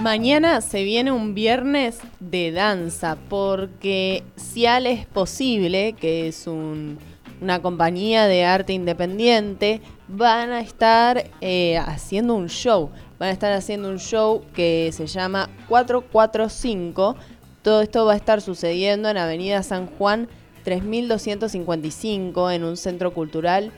[0.00, 6.98] Mañana se viene un viernes de danza porque Cial es posible, que es un-
[7.42, 12.90] una compañía de arte independiente, van a estar eh, haciendo un show.
[13.18, 17.16] Van a estar haciendo un show que se llama 445.
[17.62, 20.28] Todo esto va a estar sucediendo en Avenida San Juan
[20.64, 23.70] 3255 en un centro cultural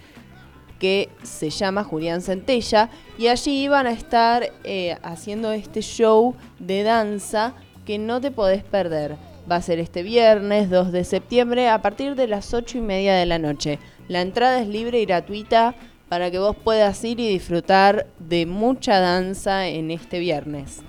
[0.83, 6.83] que se llama Julián Centella y allí iban a estar eh, haciendo este show de
[6.83, 7.55] danza
[7.87, 9.15] que no te podés perder.
[9.49, 13.15] Va a ser este viernes 2 de septiembre a partir de las 8 y media
[13.15, 13.79] de la noche.
[14.09, 15.77] La entrada es libre y gratuita
[16.09, 20.81] para que vos puedas ir y disfrutar de mucha danza en este viernes.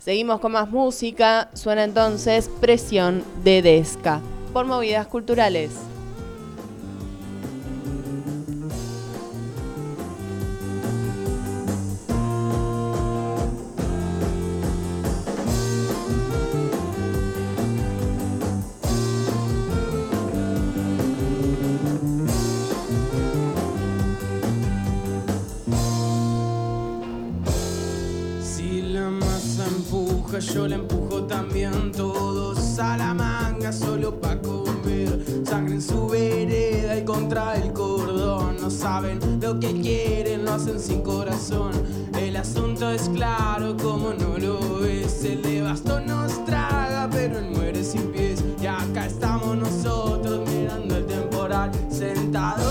[0.00, 1.50] Seguimos con más música.
[1.54, 4.20] Suena entonces Presión de Desca
[4.52, 5.70] por movidas culturales.
[35.78, 38.56] En su vereda y contra el cordón.
[38.60, 41.70] No saben lo que quieren, lo hacen sin corazón.
[42.20, 45.24] El asunto es claro, como no lo es.
[45.24, 48.42] El de bastón nos traga, pero él muere sin pies.
[48.60, 51.70] Y acá estamos nosotros mirando el temporal.
[51.90, 52.67] Sentados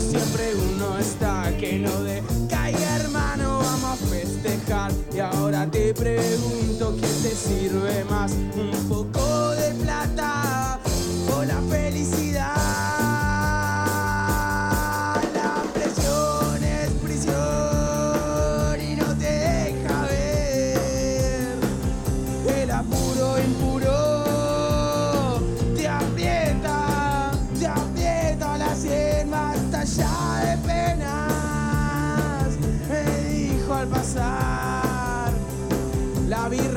[0.00, 4.92] siempre uno está que no de caiga hermano, vamos a festejar.
[5.14, 8.32] Y ahora te pregunto, ¿qué te sirve más?
[8.32, 10.78] ¿Un poco de plata
[11.36, 12.27] o la felicidad?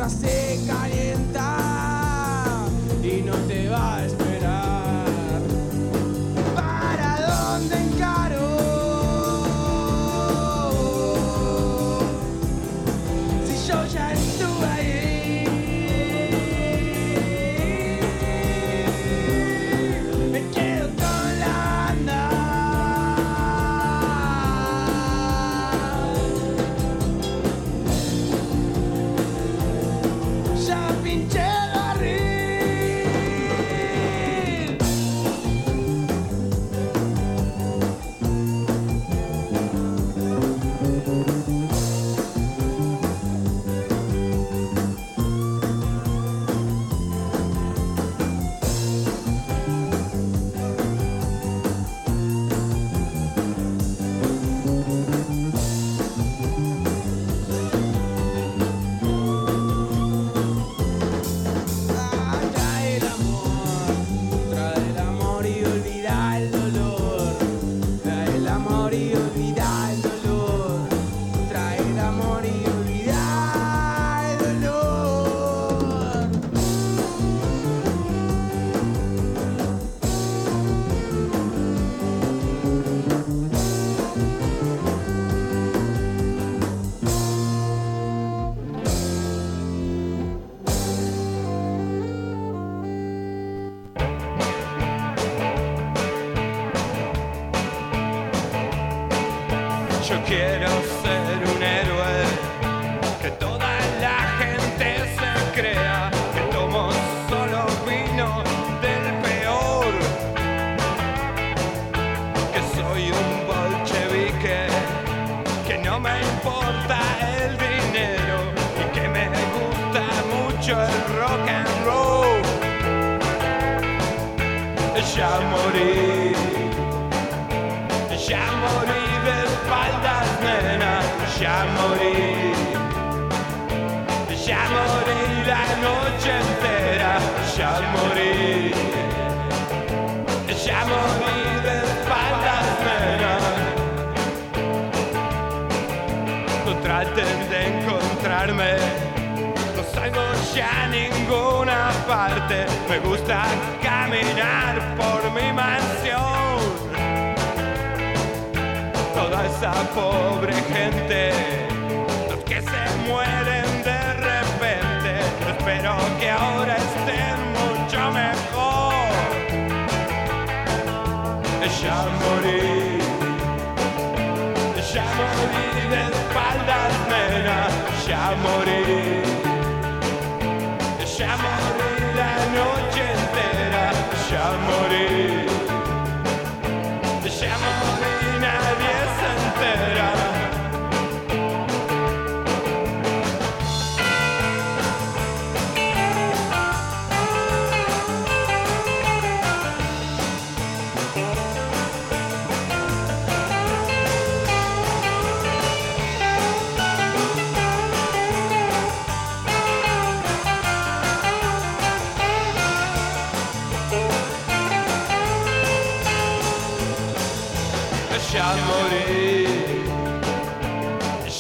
[0.02, 0.51] La birra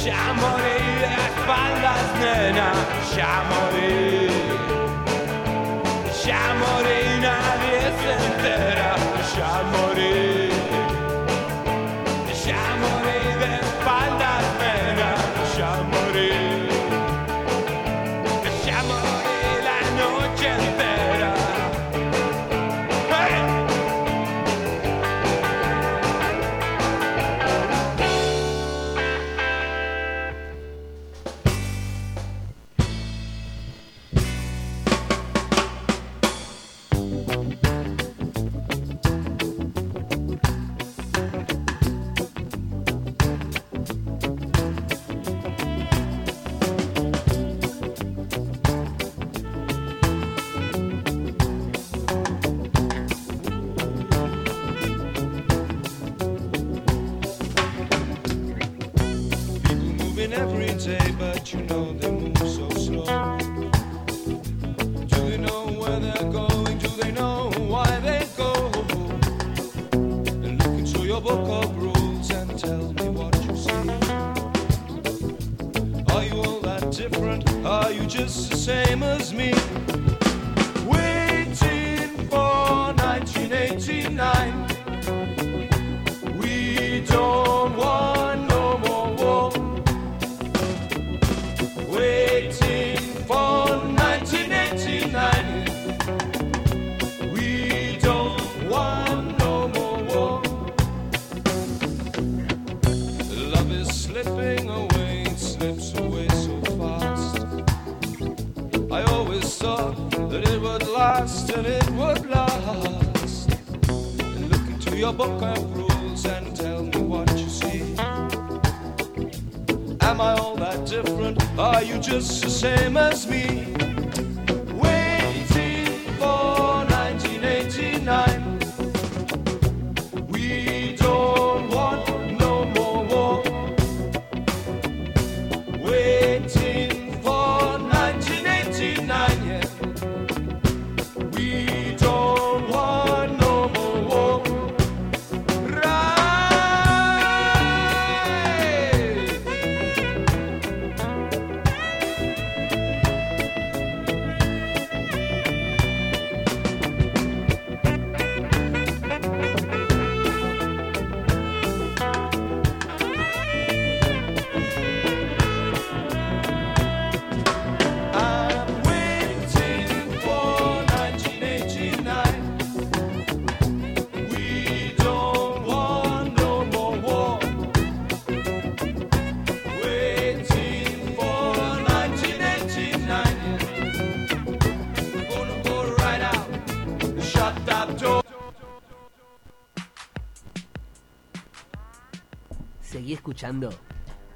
[0.01, 2.73] Shamori, Espaldas, nena,
[3.13, 4.30] Shamori.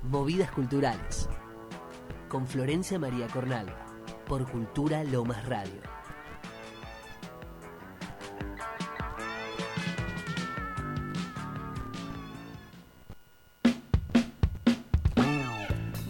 [0.01, 1.29] Movidas Culturales
[2.27, 3.85] con Florencia María Cornalva
[4.27, 5.94] por Cultura Lomas Radio.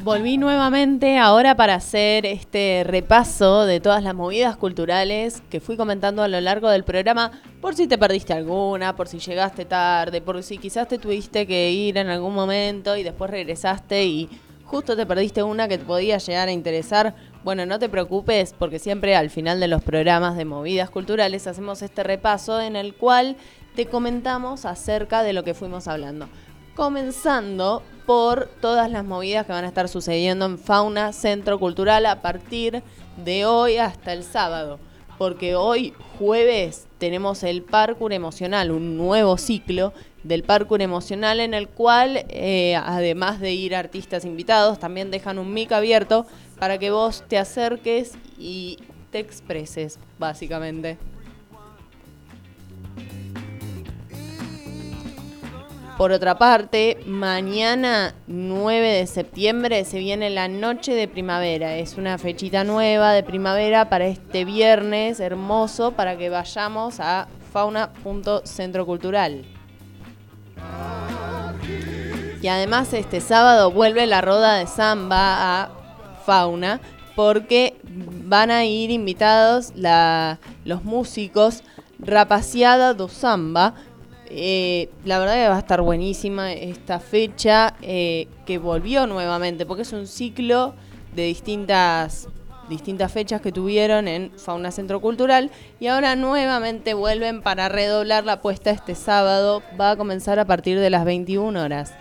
[0.06, 6.22] Volví nuevamente ahora para hacer este repaso de todas las movidas culturales que fui comentando
[6.22, 10.44] a lo largo del programa, por si te perdiste alguna, por si llegaste tarde, por
[10.44, 14.30] si quizás te tuviste que ir en algún momento y después regresaste y
[14.64, 17.16] justo te perdiste una que te podía llegar a interesar.
[17.44, 21.82] Bueno, no te preocupes porque siempre al final de los programas de movidas culturales hacemos
[21.82, 23.38] este repaso en el cual
[23.76, 26.30] te comentamos acerca de lo que fuimos hablando.
[26.76, 32.22] Comenzando por todas las movidas que van a estar sucediendo en Fauna Centro Cultural a
[32.22, 32.84] partir
[33.24, 34.80] de hoy hasta el sábado.
[35.18, 41.70] Porque hoy, jueves, tenemos el Parkour Emocional, un nuevo ciclo del Parkour Emocional en el
[41.70, 46.26] cual, eh, además de ir artistas invitados, también dejan un mic abierto
[46.60, 48.80] para que vos te acerques y
[49.12, 50.98] te expreses, básicamente.
[55.98, 61.78] Por otra parte, mañana 9 de septiembre se viene la noche de primavera.
[61.78, 69.46] Es una fechita nueva de primavera para este viernes hermoso para que vayamos a fauna.centrocultural.
[72.42, 75.70] Y además este sábado vuelve la roda de samba a
[76.26, 76.82] Fauna
[77.16, 77.78] porque
[78.26, 79.72] van a ir invitados
[80.66, 81.64] los músicos
[81.98, 83.74] Rapaciada do Samba.
[84.30, 89.84] Eh, la verdad que va a estar buenísima esta fecha eh, que volvió nuevamente porque
[89.84, 90.74] es un ciclo
[91.16, 92.28] de distintas
[92.70, 98.34] distintas fechas que tuvieron en Fauna Centro Cultural y ahora nuevamente vuelven para redoblar la
[98.34, 99.62] apuesta este sábado.
[99.80, 101.94] Va a comenzar a partir de las 21 horas.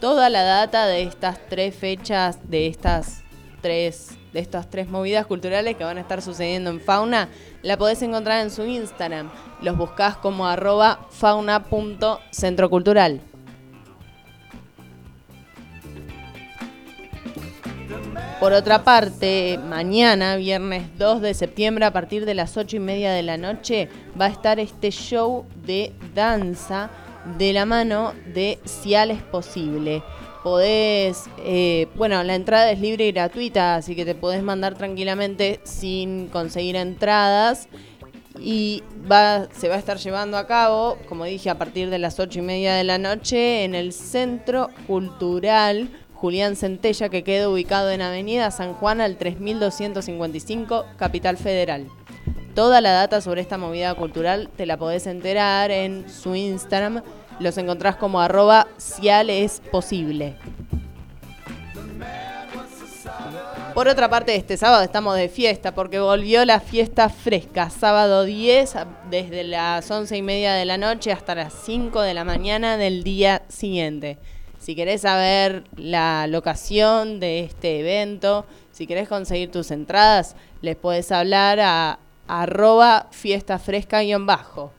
[0.00, 3.22] Toda la data de estas tres fechas, de estas
[3.60, 7.28] tres, de estas tres movidas culturales que van a estar sucediendo en Fauna,
[7.62, 9.30] la podés encontrar en su Instagram.
[9.62, 13.20] Los buscás como arroba fauna.centrocultural.
[18.40, 23.12] Por otra parte, mañana, viernes 2 de septiembre, a partir de las 8 y media
[23.12, 23.88] de la noche,
[24.18, 26.88] va a estar este show de danza
[27.36, 30.02] de la mano de Cial es Posible.
[30.42, 35.60] Podés, eh, bueno, la entrada es libre y gratuita, así que te podés mandar tranquilamente
[35.64, 37.68] sin conseguir entradas.
[38.40, 42.20] Y va, se va a estar llevando a cabo, como dije, a partir de las
[42.20, 45.90] 8 y media de la noche en el Centro Cultural
[46.20, 51.86] Julián Centella, que queda ubicado en Avenida San Juan al 3255, Capital Federal.
[52.56, 57.02] Toda la data sobre esta movida cultural te la podés enterar en su Instagram.
[57.40, 60.36] Los encontrás como arroba cial es posible.
[63.74, 67.70] Por otra parte, este sábado estamos de fiesta porque volvió la fiesta fresca.
[67.70, 68.74] Sábado 10,
[69.08, 73.04] desde las 11 y media de la noche hasta las 5 de la mañana del
[73.04, 74.18] día siguiente.
[74.58, 81.12] Si querés saber la locación de este evento, si querés conseguir tus entradas, les podés
[81.12, 84.72] hablar a arroba fiesta fresca-bajo.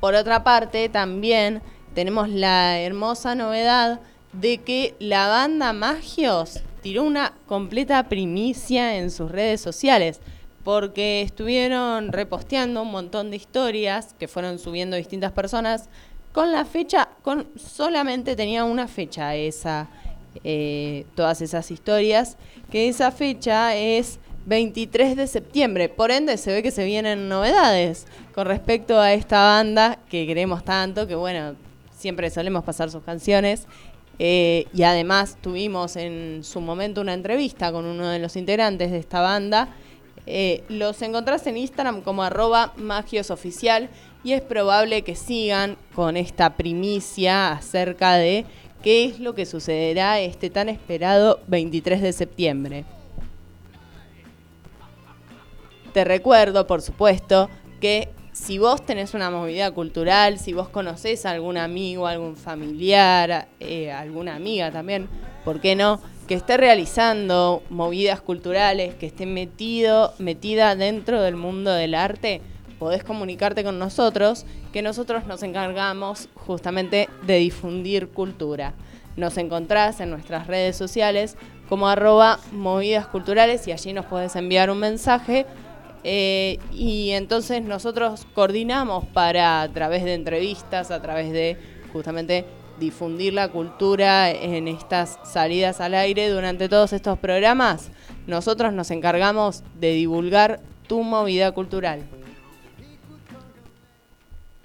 [0.00, 1.62] Por otra parte, también
[1.94, 4.00] tenemos la hermosa novedad
[4.32, 10.20] de que la banda Magios tiró una completa primicia en sus redes sociales,
[10.62, 15.88] porque estuvieron reposteando un montón de historias que fueron subiendo distintas personas
[16.32, 19.88] con la fecha, con solamente tenía una fecha esa,
[20.44, 22.36] eh, todas esas historias,
[22.70, 25.90] que esa fecha es 23 de septiembre.
[25.90, 30.64] Por ende, se ve que se vienen novedades con respecto a esta banda que queremos
[30.64, 31.54] tanto, que bueno,
[31.94, 33.66] siempre solemos pasar sus canciones.
[34.18, 38.98] Eh, y además tuvimos en su momento una entrevista con uno de los integrantes de
[38.98, 39.68] esta banda.
[40.26, 43.88] Eh, los encontrás en Instagram como arroba magiosoficial
[44.24, 48.44] y es probable que sigan con esta primicia acerca de
[48.82, 52.84] qué es lo que sucederá este tan esperado 23 de septiembre.
[55.92, 57.48] Te recuerdo, por supuesto,
[57.80, 63.48] que si vos tenés una movida cultural, si vos conocés a algún amigo, algún familiar,
[63.58, 65.08] eh, alguna amiga también,
[65.44, 66.00] ¿por qué no?
[66.28, 72.42] Que esté realizando movidas culturales, que esté metido, metida dentro del mundo del arte,
[72.78, 78.74] podés comunicarte con nosotros, que nosotros nos encargamos justamente de difundir cultura.
[79.16, 81.36] Nos encontrás en nuestras redes sociales
[81.68, 83.08] como arroba movidas
[83.66, 85.44] y allí nos podés enviar un mensaje
[86.10, 91.58] eh, y entonces nosotros coordinamos para, a través de entrevistas, a través de
[91.92, 92.46] justamente
[92.80, 97.90] difundir la cultura en estas salidas al aire durante todos estos programas,
[98.26, 102.08] nosotros nos encargamos de divulgar tu movida cultural.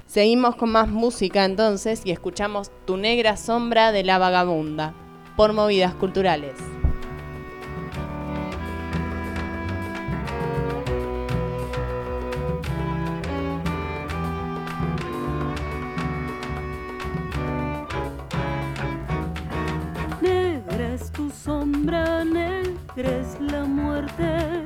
[0.07, 4.93] Seguimos con más música entonces y escuchamos Tu negra sombra de la vagabunda
[5.35, 6.55] por movidas culturales.
[21.43, 24.63] Sombra, negra es la muerte,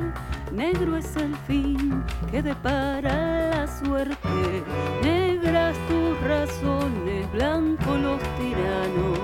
[0.52, 4.64] negro es el fin que depara la suerte,
[5.02, 9.20] negras tus razones, blanco los tiranos,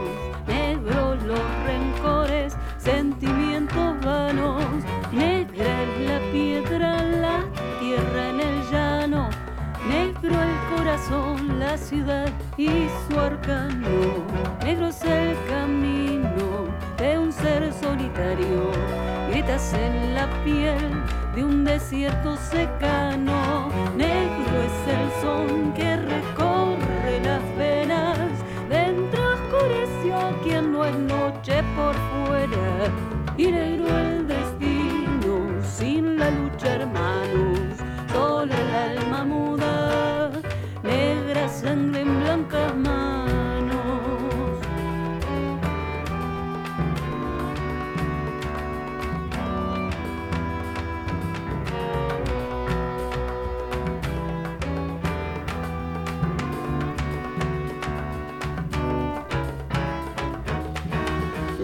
[0.47, 4.63] negros los rencores, sentimientos vanos,
[5.11, 7.43] negra es la piedra, la
[7.79, 9.29] tierra en el llano,
[9.87, 14.25] negro el corazón, la ciudad y su arcano,
[14.63, 18.71] negro es el camino de un ser solitario,
[19.29, 21.03] gritas en la piel
[21.35, 23.67] de un desierto secano,
[23.97, 28.29] negro es el son que recorre las venas,
[28.69, 32.69] dentro oscureció quien no es noche por fuera,
[33.35, 37.75] y negro el destino sin la lucha hermanos,
[38.13, 40.31] solo el alma muda,
[40.81, 42.05] negra sangre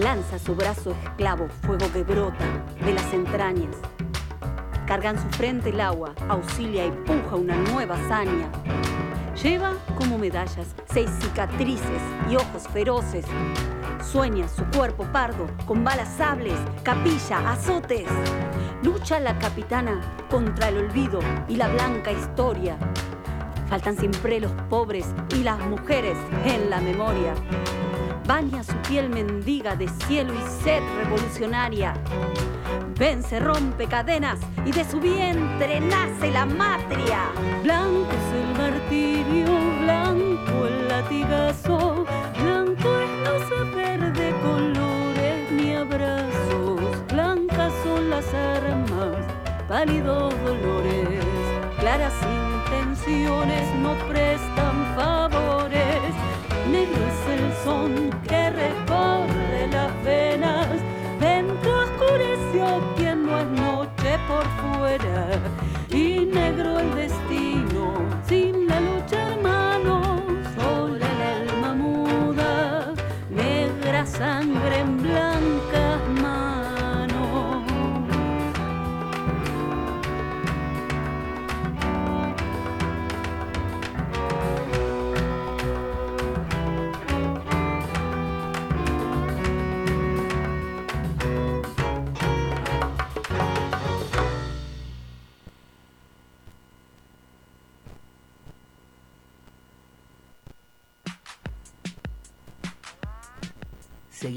[0.10, 2.44] Lanza su brazo esclavo, fuego que brota
[2.84, 3.76] de las entrañas.
[4.88, 8.50] Carga en su frente el agua, auxilia y puja una nueva hazaña.
[9.44, 13.24] Lleva como medallas seis cicatrices y ojos feroces.
[14.04, 18.08] Sueña su cuerpo pardo con balas sables, capilla, azotes.
[18.82, 22.80] Lucha la capitana contra el olvido y la blanca historia.
[23.70, 25.06] Faltan siempre los pobres
[25.38, 27.36] y las mujeres en la memoria.
[28.30, 31.96] Baña su piel mendiga de cielo y sed revolucionaria.
[32.96, 37.32] Vence, rompe cadenas y de su vientre nace la matria.
[37.64, 39.48] Blanco es el martirio,
[39.82, 42.06] blanco el latigazo,
[42.40, 49.26] blanco es no saber de colores ni abrazos, blancas son las armas,
[49.68, 51.26] pálidos dolores,
[51.80, 56.14] claras intenciones no prestan favores,
[56.72, 60.68] negro es el son que recorre las venas,
[61.20, 65.28] dentro oscureció quien no es noche por fuera,
[65.90, 67.19] y negro el destino,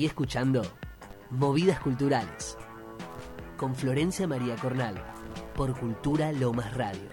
[0.02, 0.62] Seguí escuchando
[1.30, 2.58] Movidas Culturales
[3.56, 4.96] con Florencia María Cornal
[5.54, 7.08] por Cultura Lomas Radio.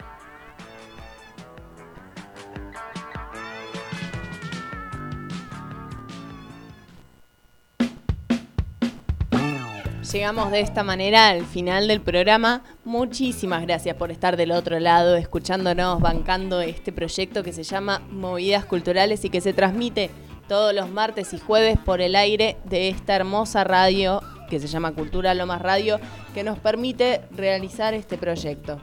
[10.11, 12.63] Llegamos de esta manera al final del programa.
[12.83, 18.65] Muchísimas gracias por estar del otro lado, escuchándonos, bancando este proyecto que se llama Movidas
[18.65, 20.09] Culturales y que se transmite
[20.49, 24.93] todos los martes y jueves por el aire de esta hermosa radio que se llama
[24.93, 25.99] Cultura Lomas Radio,
[26.33, 28.81] que nos permite realizar este proyecto.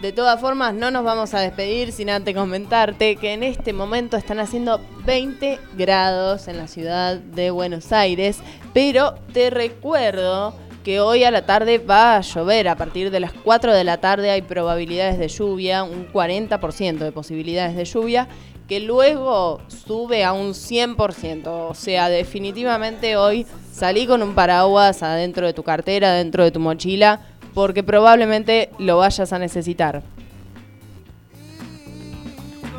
[0.00, 4.16] De todas formas, no nos vamos a despedir sin antes comentarte que en este momento
[4.16, 8.38] están haciendo 20 grados en la ciudad de Buenos Aires,
[8.72, 10.54] pero te recuerdo
[10.84, 12.68] que hoy a la tarde va a llover.
[12.68, 17.10] A partir de las 4 de la tarde hay probabilidades de lluvia, un 40% de
[17.10, 18.28] posibilidades de lluvia,
[18.68, 21.46] que luego sube a un 100%.
[21.46, 26.60] O sea, definitivamente hoy salí con un paraguas adentro de tu cartera, dentro de tu
[26.60, 27.20] mochila,
[27.54, 30.02] porque probablemente lo vayas a necesitar.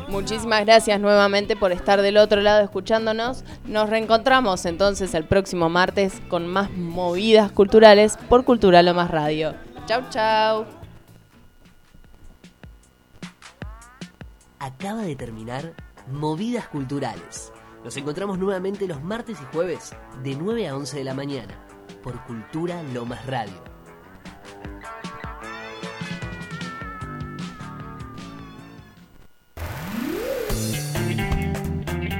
[0.08, 3.44] Muchísimas gracias nuevamente por estar del otro lado escuchándonos.
[3.64, 9.54] Nos reencontramos entonces el próximo martes con más movidas culturales por Cultura Lo Más Radio.
[9.86, 10.66] Chau, chau.
[14.58, 15.74] Acaba de terminar
[16.10, 17.52] Movidas Culturales.
[17.84, 21.54] Nos encontramos nuevamente los martes y jueves de 9 a 11 de la mañana
[22.02, 23.65] por Cultura Lomas Radio.